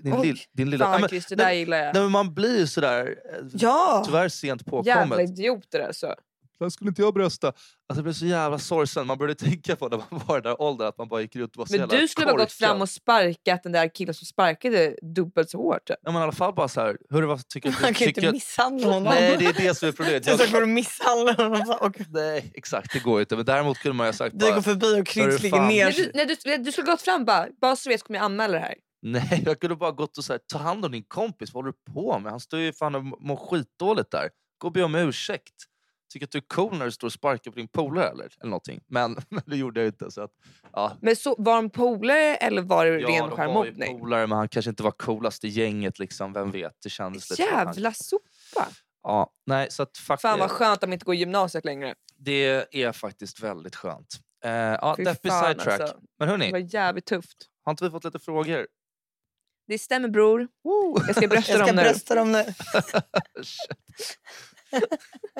[0.03, 0.85] din, Oj, lill- din lilla...
[0.85, 1.93] Fan Nej, men, Christer, det där gillar jag.
[1.93, 4.03] nej, men man blir ju sådär, eh, Ja.
[4.05, 4.87] tyvärr sent påkommet.
[4.87, 6.15] Jävla idioter alltså.
[6.59, 7.47] Den skulle inte jag brösta.
[7.47, 9.07] Alltså, det blev så jävla sorgsen.
[9.07, 11.35] Man började tänka på när man var i den där åldern att man bara gick
[11.35, 13.95] runt och var så Men jävla du skulle ha gått fram och sparkat den där
[13.95, 15.89] killen som sparkade dubbelt så hårt.
[15.89, 16.97] Ja, men i alla fall bara så här.
[17.09, 17.75] Hörru, vad tycker du?
[17.81, 19.03] Man kan ju tycker inte jag- misshandla honom.
[19.03, 20.27] Nej, det är det som är problemet.
[20.27, 20.51] Är så Jag...
[20.51, 21.75] går du misshandla honom.
[21.81, 22.93] Och Nej, exakt.
[22.93, 23.35] Det går ju inte.
[23.35, 25.67] Men däremot kunde man ju ha sagt bara, går förbi och Kryds ligger fan.
[25.67, 25.91] Nej, ner.
[25.91, 28.53] du, nej, du, du skulle gått fram bara, bara så du vet kommer jag anmäla
[28.53, 28.75] det här.
[29.01, 31.53] Nej, jag kunde bara gått och här, ta hand om din kompis.
[31.53, 32.31] Vad håller du på med?
[32.31, 34.29] Han står ju fan och mår skitdåligt där.
[34.57, 35.53] Gå och be om ursäkt.
[36.13, 38.25] Tycker att du är cool när du står och sparkar på din polare eller?
[38.39, 38.81] eller någonting.
[38.87, 40.11] Men, men det gjorde jag inte.
[40.11, 40.31] Så att,
[40.73, 40.97] ja.
[41.01, 43.99] Men så, var de polare eller var det Ja, ren de var ju skärmhoppning?
[43.99, 45.99] polare men han kanske inte var coolast i gänget.
[45.99, 46.33] Liksom.
[46.33, 46.73] Vem vet?
[46.83, 47.41] Det kändes lite...
[47.41, 48.67] Jävla sopa!
[49.03, 51.65] Ja, nej, så att fuck Fan vad det, skönt att de inte går i gymnasiet
[51.65, 51.95] längre.
[52.17, 54.19] det är faktiskt väldigt skönt.
[54.45, 55.79] Eh, ja, deppig sidetrack.
[55.79, 55.97] alltså.
[56.19, 57.37] Men Det hörni, var jävligt tufft.
[57.63, 58.67] har inte vi fått lite frågor?
[59.67, 60.47] Det stämmer bror.
[60.63, 60.97] Woo!
[61.07, 61.81] Jag ska brösta Jag ska dem nu.
[61.81, 62.43] brösta dem nu.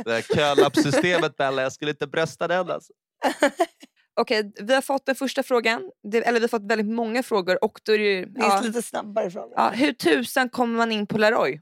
[0.06, 2.94] det här kölappsystemet Bella, jag skulle inte brösta den alltså.
[4.18, 5.92] Okej, vi har fått den första frågan.
[6.12, 7.64] Det, eller vi har fått väldigt många frågor.
[7.64, 9.54] Och då är det ju, Det är ja, lite snabbare fråga.
[9.56, 11.62] ja, hur tusan kommer man in på Laroy?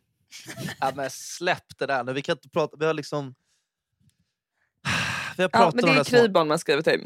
[0.79, 2.13] Ja, men släpp det där nu.
[2.13, 3.35] Vi kan inte prata, vi har liksom...
[5.37, 6.03] Vi har Ja, pratat men om det är.
[6.03, 7.05] Kribon man skriver till.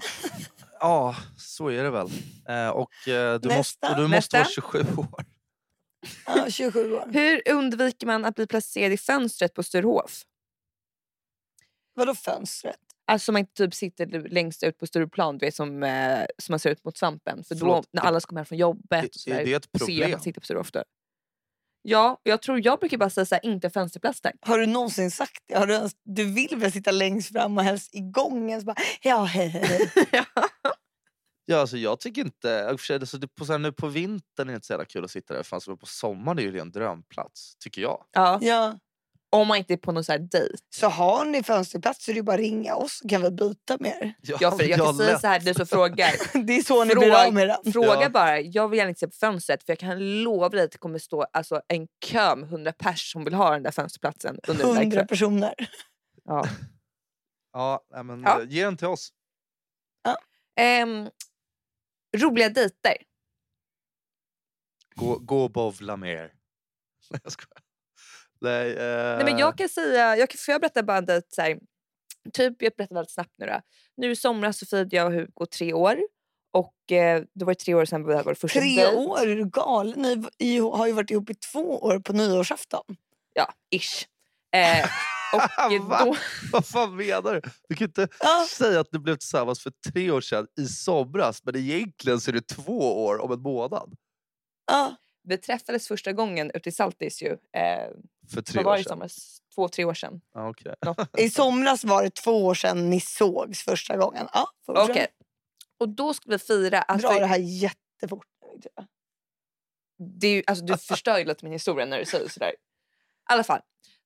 [0.79, 2.07] Ja, så är det väl.
[2.49, 5.25] Eh, och, eh, du, måste, och du måste vara 27 år.
[6.25, 7.09] Ja, 27 år.
[7.13, 10.21] Hur undviker man att bli placerad i fönstret på Sturehof?
[11.97, 12.75] Vadå fönstret?
[13.07, 16.59] Alltså man inte typ sitter längst ut på Stureplan du vet, som, eh, som man
[16.59, 17.43] ser ut mot Svampen.
[17.43, 19.41] För då Förlåt, när det- alla ska komma hem från jobbet och Är sådär, det
[19.41, 20.11] ett ser jag att problem?
[20.11, 20.83] man sitter på där.
[21.81, 24.33] Ja, jag tror jag brukar bara säga såhär, inte fönsterplats där.
[24.41, 25.55] Har du någonsin sagt det?
[25.55, 28.59] Har du, ens, du vill väl sitta längst fram och helst i gången?
[28.61, 29.91] Så bara, ja, hej, hej.
[30.11, 30.25] hej.
[31.49, 32.67] Ja, alltså, jag tycker inte...
[32.71, 34.67] i och för sig, Alltså, det, på, så här, nu på vintern är det inte
[34.67, 35.43] så jävla kul att sitta där.
[35.43, 38.05] För alltså, på sommaren är det ju en drömplats, tycker jag.
[38.11, 38.39] ja.
[38.41, 38.79] ja.
[39.29, 40.57] Om man inte är på någon så här dejt.
[40.69, 43.77] Så har ni fönsterplats så är det bara att ringa oss så kan vi byta
[43.79, 44.13] med er.
[44.21, 46.11] Ja, för jag kan säga så här, du som frågar.
[46.47, 47.73] Det är så ni Fråga- blir av med den.
[47.73, 48.09] Fråga Ja.
[48.09, 50.77] bara, jag vill gärna inte se på fönstret för jag kan lova dig att det
[50.77, 54.39] kommer stå alltså, en kö med 100 pers som vill ha den där fönsterplatsen.
[54.47, 55.07] Under den där 100 kvällen.
[55.07, 55.53] personer.
[56.23, 56.45] Ja.
[57.53, 58.41] Ja, men, Ja.
[58.41, 59.09] eh, Ge den till oss.
[60.59, 61.09] Ehm,
[62.17, 62.97] roliga dejter.
[64.95, 66.33] Gå, gå och bowla mer.
[67.09, 67.61] Nej, jag skojar.
[68.41, 71.27] Nej, eh, Nej, men jag kan säga, jag kan, får jag berätta bara en dejt
[71.29, 71.59] så här,
[72.33, 73.61] typ jag berättar väldigt snabbt nu då.
[73.97, 75.97] Nu i somras så firade jag och Hugo tre år
[76.53, 78.95] Och eh, då var det tre år sedan vi hade vår första Tre dejt.
[78.95, 79.19] år?
[79.21, 80.01] Är du galen?
[80.01, 82.83] Ni i- har ju varit ihop i två år på nyårsafton.
[83.33, 84.05] Ja, ish.
[84.55, 84.85] Eh,
[85.33, 86.05] och eh, Va?
[86.05, 86.15] då,
[86.51, 87.41] Vad fan menar du?
[87.69, 88.47] Du kan inte Ja.
[88.49, 92.33] säga att du blev tillsammans för tre år sedan i somras men egentligen så är
[92.33, 93.93] det två år om en månad.
[94.71, 94.95] Ja.
[95.27, 97.31] Vi träffades första gången ute i Saltis ju.
[97.31, 97.89] Eh,
[98.33, 98.89] För tre var år sedan.
[98.89, 99.41] somras?
[99.55, 100.21] Två, tre år sedan.
[100.33, 100.75] Ja, okej.
[101.25, 104.27] I somras var det två år sedan ni sågs första gången.
[104.33, 104.89] Ja, fortsätt.
[104.89, 105.07] Okej.
[105.79, 106.81] Och då skulle vi fira...
[106.81, 108.25] Alltså, Dra det här jättefort.
[110.19, 112.49] det är ju, alltså, du förstör ju lite min historia när du säger sådär.
[112.49, 112.53] I
[113.23, 113.61] alla fall.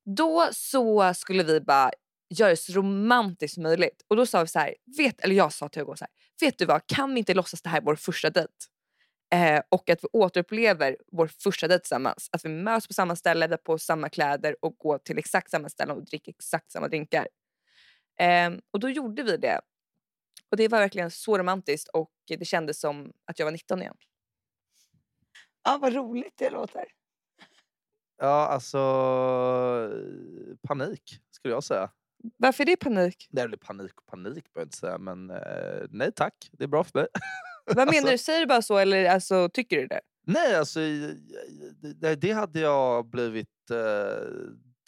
[0.05, 1.91] Då så skulle vi bara
[2.29, 4.05] göra det så romantiskt som möjligt.
[4.07, 6.11] Och då sa vi så här, vet, eller jag sa till Hugo så här,
[6.47, 8.53] vet du vad, kan vi inte låtsas det här är vår första dejt?
[9.33, 12.29] Eh, och att vi återupplever vår första dejt tillsammans.
[12.31, 15.69] Att vi möts på samma ställe, där på samma kläder och går till exakt samma
[15.69, 17.27] ställe och dricker exakt samma drinkar.
[18.19, 19.61] Eh, och då gjorde vi det.
[20.51, 23.95] Och det var verkligen så romantiskt och det kändes som att jag var 19 igen.
[25.63, 26.85] Ja, vad roligt det låter.
[28.17, 28.77] Ja, alltså
[30.67, 31.91] panik skulle jag säga.
[32.37, 33.27] Varför är det panik?
[33.29, 36.63] Det är väl panik och panik behöver jag inte säga men eh, nej tack, det
[36.63, 37.07] är bra för mig.
[37.75, 38.17] Vad menar Alltså- du?
[38.17, 40.01] Säger du bara så eller alltså, tycker du det?
[40.27, 40.79] Nej, alltså
[42.01, 43.47] det, det hade jag blivit...
[43.71, 44.27] eh,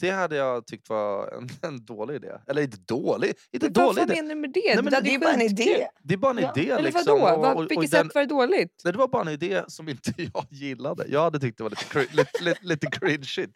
[0.01, 2.31] Det hade jag tyckt var en, en dålig idé.
[2.47, 4.21] Eller inte dålig, inte Men dålig vad idé.
[4.21, 4.75] menar du med det?
[4.83, 5.87] men hade Det ju är bara en idé.
[6.03, 6.69] Det är bara en Ja, idé.
[6.71, 7.19] Eller liksom.
[7.19, 7.35] vadå?
[7.35, 8.81] och- och- och vilket sätt var det dåligt?
[8.83, 11.05] Nej, det var bara en idé som inte jag gillade.
[11.07, 13.53] Jag hade tyckt det var lite, cri- lite, lite, lite cringeigt.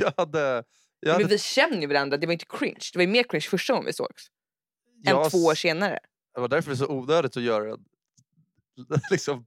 [0.00, 0.40] Jag hade...
[0.40, 0.64] Jag
[1.12, 2.80] Men hade vi känner ju varandra, det var inte cringe.
[2.92, 4.26] Det var mer cringe första gången vi sågs.
[5.02, 5.98] jag än två år senare.
[6.34, 7.84] Det var därför det är så onödigt att göra den
[9.10, 9.46] liksom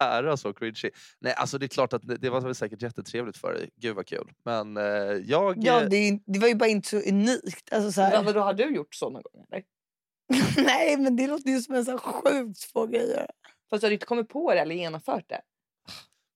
[0.00, 0.90] nära så cringy.
[1.20, 3.70] Nej, alltså det är klart att det, var väl säkert jättetrevligt för dig.
[3.76, 4.32] Gud vad kul.
[4.44, 4.84] Men eh,
[5.24, 5.64] jag...
[5.64, 7.72] Ja, det, det var ju bara inte så unikt.
[7.72, 8.22] Alltså, så här.
[8.22, 9.46] Vad, då har du gjort så någon gång?
[9.50, 9.64] Eller?
[10.64, 13.30] Nej, men det låter ju som en så sjukt svår grej att göra.
[13.70, 15.40] Fast du har inte kommit på det eller genomfört det.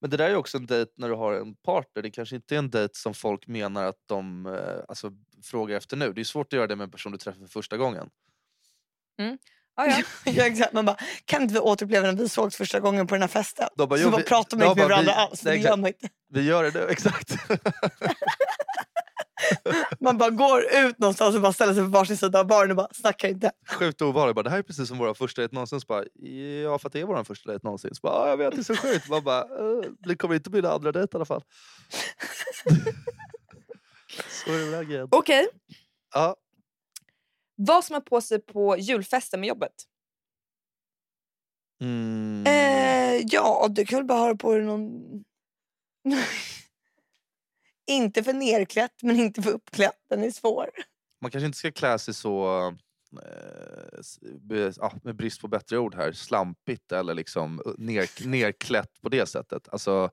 [0.01, 2.03] Men det där är också en dejt när du har en partner.
[2.03, 5.11] Det kanske inte är en dejt som folk menar att de eh, alltså,
[5.43, 6.13] frågar efter nu.
[6.13, 8.09] Det är svårt att göra det med en person du träffar för första gången.
[9.19, 9.37] Ah,
[9.87, 10.01] ja.
[10.31, 10.73] Ja, exakt.
[10.73, 13.67] Man bara, kan inte vi återuppleva när vi sågs första gången på den här festen?
[13.77, 15.43] De bara, så vi- pratar man inte med varandra vi- alls.
[15.43, 16.09] nej, Det gör man inte.
[16.33, 17.31] Vi gör det nu, exakt.
[19.99, 22.77] Man bara går ut någonstans och bara ställer sig på varsin sida av baren och
[22.77, 23.51] bara snackar inte.
[23.67, 24.35] Sjukt ovanligt.
[24.35, 25.79] Bara, Det här är precis som vår första dejt någonsin.
[25.81, 26.03] Så bara,
[26.63, 27.95] ja, för att det är vår första dejt någonsin.
[27.95, 29.09] Så bara, ja, jag vet, det är så sjukt.
[29.09, 31.41] Man bara, eh, det kommer inte bli en andra dejt i alla fall.
[34.45, 35.07] så är det.
[35.11, 35.47] Okej.
[36.13, 36.35] Ja.
[37.61, 39.73] Vad ska man på sig på julfesten med jobbet?
[41.81, 42.43] Mm.
[42.47, 45.23] Eh, ja, du kan väl bara ha på dig någon...
[47.87, 49.99] inte för nerklätt, men inte för uppklätt.
[50.09, 50.69] Den är svår.
[51.21, 52.67] Man kanske inte ska klä sig så,
[53.23, 59.25] eh, med brist på bättre ord här, slampigt eller liksom uh, ner, nerklätt på det
[59.25, 59.69] sättet.
[59.69, 60.09] Alltså,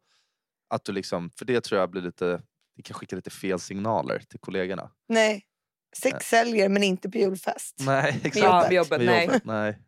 [0.69, 2.43] att du liksom, för det tror jag blir lite,
[2.77, 4.91] det kan skicka lite fel signaler till kollegorna.
[5.09, 5.47] Nej.
[5.96, 7.75] Sex säljer, men inte på julfest.
[7.87, 8.37] Nej, exakt.
[8.37, 8.72] Ja, jobbet.
[8.72, 8.99] med jobbet.
[9.01, 9.25] Med Nej.
[9.27, 9.79] jobbet, nej.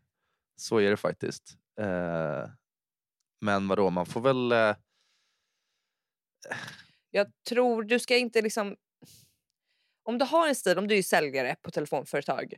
[0.56, 1.56] Så är det faktiskt.
[1.80, 2.50] Eh,
[3.40, 4.52] men vadå, man får väl...
[4.52, 4.76] Eh,
[7.10, 8.76] Jag tror du ska inte liksom...
[10.02, 12.54] Om du har en stil, om du är säljare på telefonföretag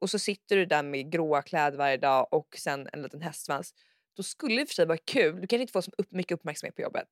[0.00, 3.74] och så sitter du där med gråa kläder varje dag och sen en liten hästsvans.
[4.16, 6.12] Då skulle det i och för sig vara kul, du kanske inte får så upp-
[6.12, 7.08] mycket uppmärksamhet på jobbet.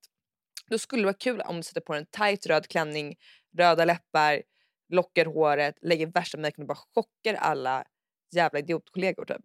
[0.71, 3.17] Då skulle det vara kul om du sätter på en tight röd klänning,
[3.59, 4.43] röda läppar,
[4.89, 7.85] lockar håret, lägger värsta makeupen och bara chockar alla
[8.35, 9.45] jävla idiotkollegor typ.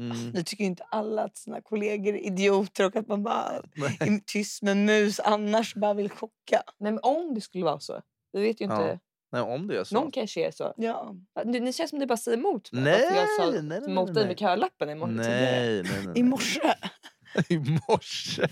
[0.00, 3.62] mm, Nu tycker inte alla att sina kollegor är idioter och att man bara
[4.00, 6.62] är tyst med mus annars bara vill chocka.
[6.78, 8.02] Nej men om det skulle vara så.
[8.32, 8.76] Vi vet ju inte.
[8.76, 8.98] Ja,
[9.32, 9.94] nej, om det är så.
[9.94, 10.74] Någon kanske är så.
[10.76, 11.14] Ja.
[11.44, 12.82] Ni, ni känns som ni bara säger emot mig.
[12.82, 15.12] Nej, Varför jag sa nej, nej, nej, dig med kölappen i morse.
[15.12, 16.18] Nej, nej, nej.
[16.18, 16.74] I morse.
[17.48, 17.58] I
[17.88, 18.48] morse.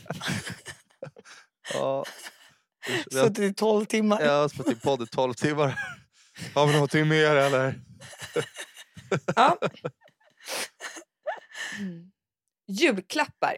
[1.74, 2.04] ja.
[3.10, 4.20] Suttit i tolv timmar.
[4.20, 5.78] jag har spelat in podd i 12 timmar.
[6.54, 7.74] Har vi någonting mer eller?
[9.36, 9.58] Ja.
[11.80, 12.12] Mm.
[12.66, 13.56] Julklappar.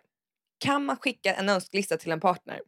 [0.59, 2.61] Kan man skicka en önskelista till en partner?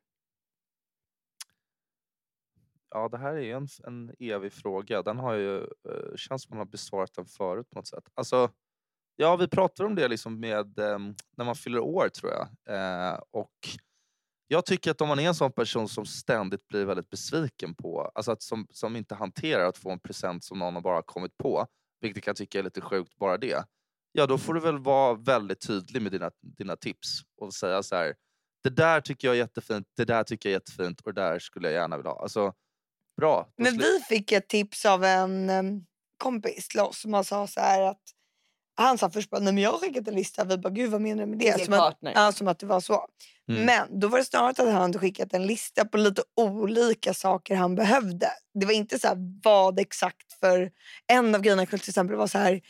[2.91, 5.03] Ja, det här är ju en, en evig fråga.
[5.03, 8.05] Den har ju, uh, känns som man har besvarat den förut på något sätt.
[8.15, 8.51] Alltså,
[9.17, 12.49] ja, vi pratar om det liksom med ehm, när man fyller år tror jag.
[12.77, 13.55] Eh, och
[14.53, 18.11] jag tycker att om man är en sån person som ständigt blir väldigt besviken på,
[18.15, 21.39] alltså att som, som inte hanterar att få en present som någon har bara kommit
[21.39, 21.67] på,
[22.01, 23.65] vilket jag kan tycka är lite sjukt bara det.
[24.13, 27.09] Ja, då får du väl vara väldigt tydlig med dina, dina tips
[27.41, 28.15] och säga så här.
[28.63, 31.39] Det där tycker jag är jättefint, det där tycker jag är jättefint och det där
[31.39, 32.23] skulle jag gärna vilja ha.
[32.23, 32.53] Alltså,
[33.21, 33.53] bra.
[33.57, 35.51] Men vi fick ett tips av en
[36.19, 38.03] kompis till oss som sa så här att
[38.85, 40.45] han sa först bara, nej men jag har skickat en lista.
[40.45, 41.65] Vi bara, gud vad menar du med det?
[41.65, 43.07] Som att, ja, som att det var så.
[43.49, 43.65] Mm.
[43.65, 47.57] Men då var det snarare att han hade skickat en lista på lite olika saker
[47.57, 48.29] han behövde.
[48.61, 50.71] Det var inte så här vad exakt för...
[51.07, 52.61] En av grejerna till exempel var så här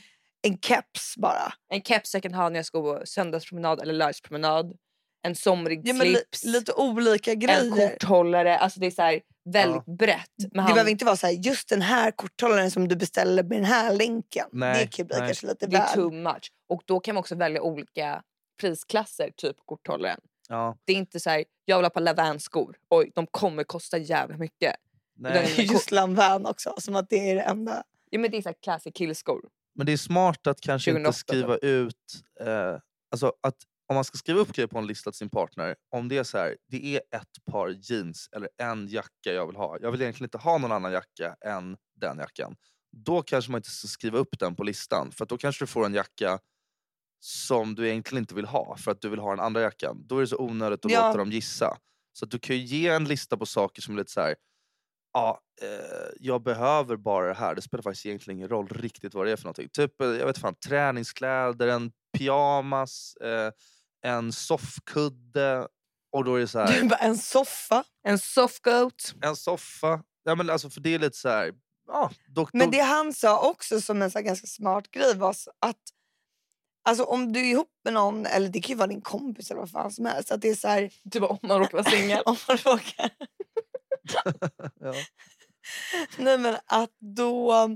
[0.43, 1.53] en keps bara.
[1.69, 4.73] En keps jag kan ha när jag ska gå söndagspromenad eller lördagspromenad.
[5.23, 6.45] En somrig Ja, slips.
[6.45, 7.89] lite olika en grejer.
[7.99, 8.59] korthållare.
[8.59, 10.31] Alltså det är så här väldigt brett.
[10.39, 13.43] Men Det han, behöver inte vara så här, just den här korthållaren som du beställer
[13.43, 14.47] med den här länken.
[14.53, 15.29] Nej, det kan bli nej.
[15.29, 15.95] kanske lite det är väl.
[15.95, 16.53] too much.
[16.69, 18.23] Och då kan man också välja olika
[18.61, 20.21] prisklasser, typ korthållaren.
[20.49, 22.77] Ja, Det är inte så här, jag vill ha på Lavan-skor.
[22.91, 24.75] Oj, de kommer kosta jävligt mycket.
[25.19, 25.55] nej.
[25.73, 27.83] Just Lanvin också, som att det är det enda.
[28.11, 29.41] Ja, men det är så här classic killskor.
[29.75, 31.95] Men det är smart att kanske 2008 inte skriva ut...
[32.41, 32.81] Eh,
[33.13, 33.57] alltså att
[33.91, 35.77] om man ska skriva upp grejer på en lista till sin partner.
[35.91, 39.57] Om det är så här, det är ett par jeans eller en jacka jag vill
[39.57, 39.79] ha.
[39.81, 42.57] Jag vill egentligen inte ha någon annan jacka än den jackan.
[42.97, 45.13] Då kanske man inte ska skriva upp den på listan.
[45.13, 46.39] För då kanske du får en jacka
[47.21, 48.77] som du egentligen inte vill ha.
[48.77, 50.07] För att du vill ha den andra jackan.
[50.07, 51.07] Då är det så onödigt att Ja.
[51.07, 51.77] låta dem gissa.
[52.13, 54.35] Så du kan ju ge en lista på saker som är lite så här.
[55.13, 57.55] Ja, eh, jag behöver bara det här.
[57.55, 59.69] Det spelar faktiskt egentligen ingen roll riktigt vad det är för någonting.
[59.73, 63.53] Typ, eh, jag vet fan, träningskläder, en pyjamas, eh,
[64.03, 65.69] en soffkudde.
[66.13, 67.85] Och då är det så här, bara, en soffa.
[68.05, 69.15] En softgoat.
[69.23, 70.03] en soffa.
[70.25, 71.53] Ja, men alltså, för det är lite så här,
[71.87, 72.59] ja, doktor...
[72.59, 75.77] Men det han sa också som en så här ganska smart grej var så att
[76.83, 79.61] Alltså om du är ihop med någon, eller det kan ju vara din kompis eller
[79.61, 80.31] vad fan som helst.
[80.31, 82.23] Att det är så här, Typ om man råkar vara singel.
[82.27, 83.11] om man råkar
[84.81, 84.95] ja.
[86.19, 87.69] Nej men att då...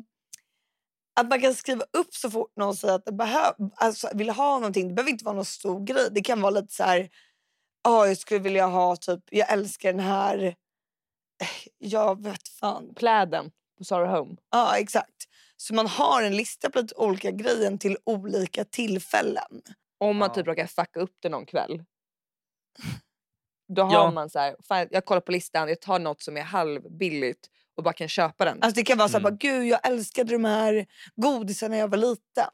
[1.21, 4.89] Att man kan skriva upp så fort någon säger att behöv, alltså, vill ha någonting.
[4.89, 6.09] Det behöver inte vara någon stor grej.
[6.11, 7.11] Det kan vara lite så här...
[7.85, 9.21] "Ja, jag skulle vilja ha typ...
[9.31, 10.45] Jag älskar den här...
[10.45, 11.49] eh,
[11.79, 12.95] Jag vet fan.
[12.97, 14.37] Pläden på Sarah Home.
[14.51, 15.25] Ja, exakt.
[15.57, 19.63] Så man har en lista på lite olika grejer till olika tillfällen.
[19.99, 20.35] Om man Ja.
[20.35, 21.85] typ råkar fucka upp det någon kväll.
[23.75, 24.11] Då har Ja.
[24.11, 27.83] man så här, fan, jag kollar på listan, jag tar något som är halvbilligt och
[27.85, 28.59] bara kan köpa den.
[28.63, 29.33] Alltså det kan vara så här, Mm.
[29.33, 32.51] bara, gud jag älskade de här godisen när jag var liten.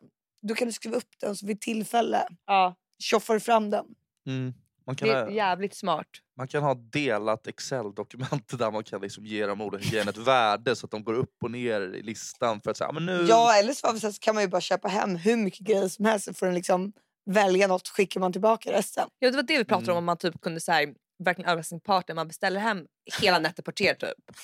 [0.48, 3.84] Då kan du skriva upp den så vid tillfälle ja, tjoffar du fram den.
[4.26, 4.54] Mm.
[4.86, 6.06] Man, kan det är ha, jävligt smart.
[6.36, 10.76] man kan ha delat Excel-dokument där man kan liksom ge de olika grejerna ett värde
[10.76, 12.60] så att de går upp och ner i listan.
[12.60, 13.26] För att säga, "Ja, men nu...
[13.28, 16.24] Ja, eller så, så kan man ju bara köpa hem hur mycket grejer som helst
[16.24, 16.92] så får den liksom
[17.30, 19.08] välja något skickar man tillbaka resten.
[19.18, 19.92] Ja, det var det vi pratade Mm.
[19.96, 20.94] om, om man typ kunde så här,
[21.24, 22.14] verkligen överraska sin partner.
[22.14, 22.86] Man beställer hem
[23.20, 24.36] hela Net-a-Porter typ.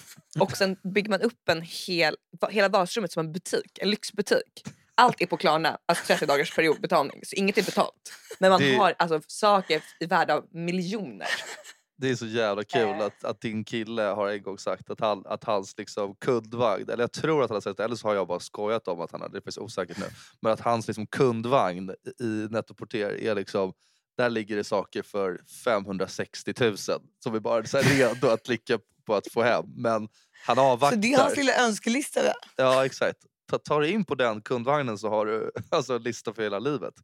[0.42, 2.16] Och sen bygger man upp en hel,
[2.50, 4.62] hela vardagsrummet som en butik, en lyxbutik.
[4.94, 8.12] Allt är på Klarna, alltså 30 dagars periodbetalning, så inget är betalt.
[8.38, 11.26] Men man Det- har alltså saker i värde av miljoner.
[11.98, 12.98] Det är så jävla kul Eh.
[13.00, 17.02] att, att din kille har en gång sagt att, han, att hans liksom kundvagn, eller
[17.02, 19.12] jag tror att han har sagt det, eller så har jag bara skojat om att
[19.12, 20.06] han har, det är faktiskt osäkert nu,
[20.40, 23.72] men att hans liksom kundvagn i Nettoporter är liksom,
[24.16, 29.14] där ligger det saker för 560 000 som är bara här redo att klicka på
[29.14, 29.64] att få hem.
[29.76, 30.08] Men
[30.46, 30.96] han avvaktar.
[30.96, 32.22] Så det är hans lilla önskelista.
[32.22, 32.32] va?
[32.56, 33.18] Ja exakt.
[33.50, 36.58] Ta, tar du in på den kundvagnen så har du alltså en lista för hela
[36.58, 36.94] livet.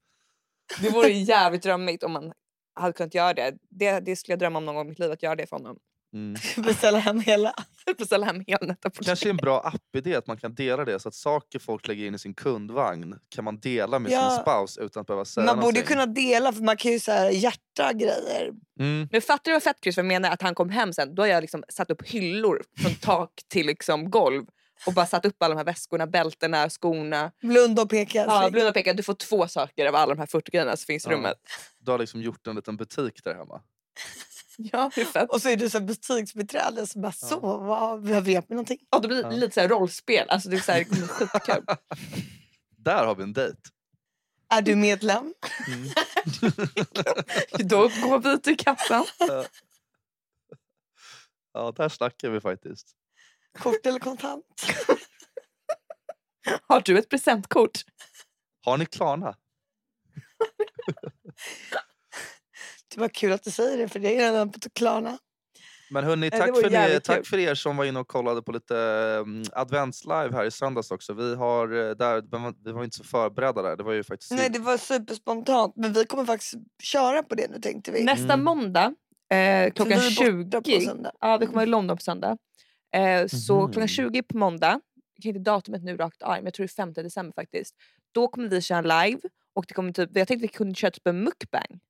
[0.80, 2.32] Det vore jävligt drömmigt om man
[2.74, 3.54] hade kunnat göra det.
[3.70, 4.00] det.
[4.00, 5.78] Det skulle jag drömma om någon gång i mitt liv, att göra det för honom.
[6.14, 6.34] Mm.
[6.64, 7.54] Beställa hem hela.
[7.98, 9.04] Beställa hem hela Net-a-Porter.
[9.04, 12.06] kanske är en bra appidé att man kan dela det så att saker folk lägger
[12.06, 14.30] in i sin kundvagn kan man dela med Ja.
[14.30, 15.82] sin spouse utan att behöva säga Man borde någonting.
[15.84, 18.50] kunna dela för man kan ju så här hjärta grejer.
[18.80, 19.08] Mm.
[19.12, 20.30] Men fattar du vad fett Chris jag menar?
[20.30, 23.66] Att han kom hem sen, då har jag liksom satt upp hyllor från tak till
[23.66, 24.44] liksom golv
[24.86, 27.30] och bara satt upp alla de här väskorna, bältena, skorna.
[27.42, 28.18] Blunda och peka.
[28.28, 30.86] Ja, blunda och peka, du får två saker av alla de här 40 grejerna som
[30.86, 31.16] finns i Ja.
[31.16, 31.36] rummet.
[31.78, 33.60] Du har liksom gjort en liten butik där hemma.
[34.56, 34.90] Ja?
[35.28, 38.78] Och så är du så butiksbiträde som bara så, vad, behöver du hjälp med någonting?
[38.90, 39.36] Och då blir det Ja.
[39.36, 41.64] lite så här rollspel, alltså det är så här, skitkul.
[42.76, 43.58] Där har vi en dejt.
[44.48, 45.34] Är du medlem?
[45.66, 45.88] Mm.
[47.68, 49.04] Då går vi till kassan.
[51.54, 52.92] Ja, där snackar vi faktiskt.
[53.58, 54.44] Kort eller kontant?
[56.66, 57.78] Har du ett presentkort?
[58.64, 59.36] Har ni Klarna?
[62.94, 65.18] Det var kul att du säger det för det är redan på Klarna.
[65.90, 67.00] Men hörni, det tack för, kul.
[67.00, 70.90] tack för er som var inne och kollade på lite um, adventslive här i söndags
[70.90, 71.12] också.
[71.14, 72.22] Vi, har, eh, där,
[72.64, 73.76] vi var- inte så förberedda där.
[73.76, 77.50] Det var ju faktiskt Nej det var superspontant men vi kommer faktiskt köra på det
[77.50, 78.04] nu tänkte vi.
[78.04, 78.44] Nästa Mm.
[78.44, 78.94] måndag
[79.32, 80.44] eh, klockan vi är 20.
[80.44, 81.12] borta på söndag.
[81.20, 82.36] Ja, vi kommer vara i London på söndag.
[82.94, 83.72] Eh, så Mhm.
[83.72, 84.80] klockan 20 på måndag,
[85.16, 87.74] jag kan inte datumet nu rakt men jag tror det är 5 december faktiskt.
[88.12, 89.20] Då kommer vi köra live
[89.54, 91.80] och det kommer typ, jag tänkte vi kunde köra typ en mukbang.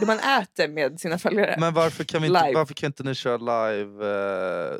[0.00, 1.56] Det man äter med sina följare.
[1.60, 2.58] Men varför kan, vi inte, Live.
[2.58, 4.06] varför kan inte ni köra live
[4.72, 4.76] eh,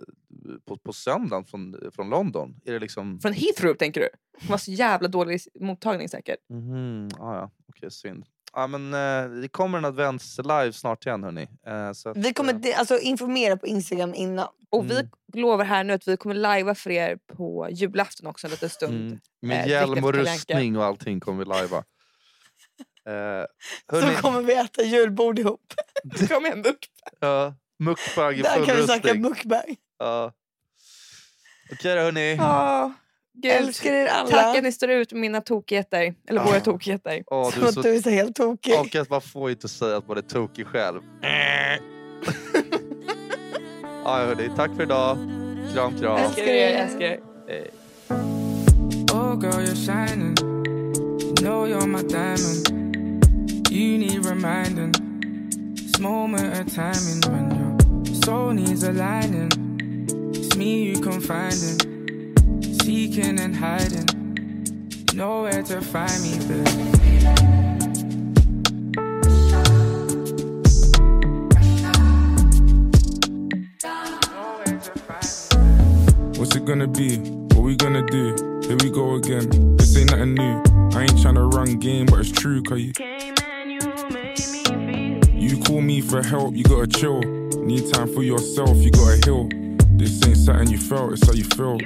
[0.67, 2.61] på, på söndagen från, från London?
[2.65, 3.21] Är det liksom...
[3.21, 4.09] Från Heathrow tänker du?
[4.41, 6.37] Det var så jävla dålig mottagning säkert.
[6.51, 8.25] Mhm, ah, ja, okej synd.
[8.53, 11.49] Ja, men, eh, det kommer en advents-live snart igen hörni.
[11.67, 14.49] Eh, så att, Vi kommer eh, de- alltså, informera på Instagram innan.
[14.71, 15.09] Och Mm.
[15.33, 18.71] vi lovar här nu att vi kommer lajva för er på julafton också en liten
[18.71, 18.95] stund.
[19.07, 21.85] mm, med eh, hjälm och rustning och allting kommer vi lajva.
[23.09, 23.45] Eh,
[23.91, 25.75] Så hörni, kommer vi äta julbord ihop.
[26.29, 26.87] Kom igen muck.
[27.21, 29.23] ja, mukbang i Där full kan vi snacka rustning.
[29.23, 29.77] mukbang.
[29.99, 30.33] Ja.
[31.73, 32.35] Okej då hörni.
[32.37, 32.93] Ja,
[33.43, 33.53] gud.
[33.53, 34.31] Älskar er alla.
[34.31, 36.15] Tack att ni står ut med mina tokigheter.
[36.29, 36.47] Eller Ja.
[36.47, 37.23] våra tokigheter.
[37.27, 38.75] Åh, Så du är att så du är så helt tokig.
[38.81, 41.01] Och att man får inte säga att man är tokig själv.
[44.05, 45.17] ja, hörni, tack för idag.
[45.75, 46.17] Kram, kram.
[46.19, 47.21] Älskar er, älskar er.
[47.49, 47.71] Hej.
[49.13, 50.35] Oh, girl, you're shining.
[51.21, 52.88] You know you're my diamond.
[53.79, 54.91] You need reminding.
[55.77, 59.53] This moment of timing when your soul needs aligning.
[60.35, 61.79] It's me you confiding,
[62.81, 64.05] seeking and hiding.
[65.15, 66.67] Nowhere to find me, babe.
[74.33, 75.31] Know where to find
[76.33, 76.39] me.
[76.41, 77.19] What's it gonna be?
[77.55, 78.35] What we gonna do?
[78.67, 79.77] Here we go again.
[79.77, 80.63] This ain't nothing new.
[80.99, 82.93] I ain't tryna run game, but it's true, cause you.
[85.49, 87.21] You call me for help, you gotta chill.
[87.21, 89.49] Need time for yourself, you gotta heal.
[89.97, 91.79] This ain't something you felt, it's how you feel.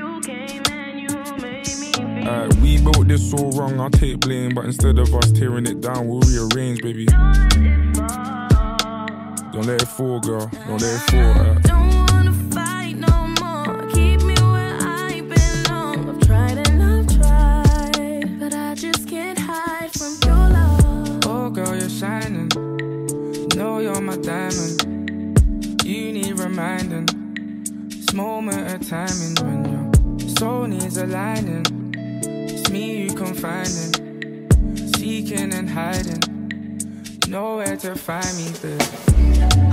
[2.29, 5.81] Uh, we built this all wrong, I'll take blame, but instead of us tearing it
[5.81, 7.07] down, we'll rearrange, baby.
[9.53, 10.51] Don't let it fall, girl.
[10.67, 11.71] Don't let it fall.
[11.71, 11.72] Uh,
[23.83, 25.83] you're my diamond.
[25.85, 27.07] You need reminding.
[27.89, 31.65] This moment of timing when your soul needs aligning.
[32.25, 33.93] It's me you confiding,
[34.95, 36.21] seeking and hiding.
[37.29, 39.72] Nowhere to find me, babe.